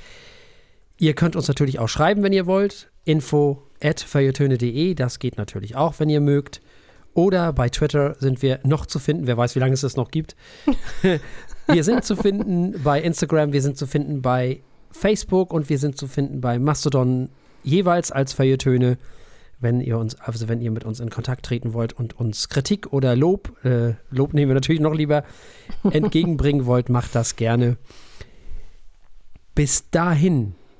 [0.99, 2.91] Ihr könnt uns natürlich auch schreiben, wenn ihr wollt.
[3.05, 6.61] Info at feuilletöne.de, das geht natürlich auch, wenn ihr mögt.
[7.13, 9.27] Oder bei Twitter sind wir noch zu finden.
[9.27, 10.35] Wer weiß, wie lange es das noch gibt.
[11.69, 15.97] wir sind zu finden bei Instagram, wir sind zu finden bei Facebook und wir sind
[15.97, 17.29] zu finden bei Mastodon
[17.63, 18.99] jeweils als Feuilletöne.
[19.61, 22.93] Wenn ihr uns, also wenn ihr mit uns in Kontakt treten wollt und uns Kritik
[22.93, 25.25] oder Lob, äh, Lob nehmen wir natürlich noch lieber,
[25.91, 27.77] entgegenbringen wollt, macht das gerne.
[29.55, 30.55] Bis dahin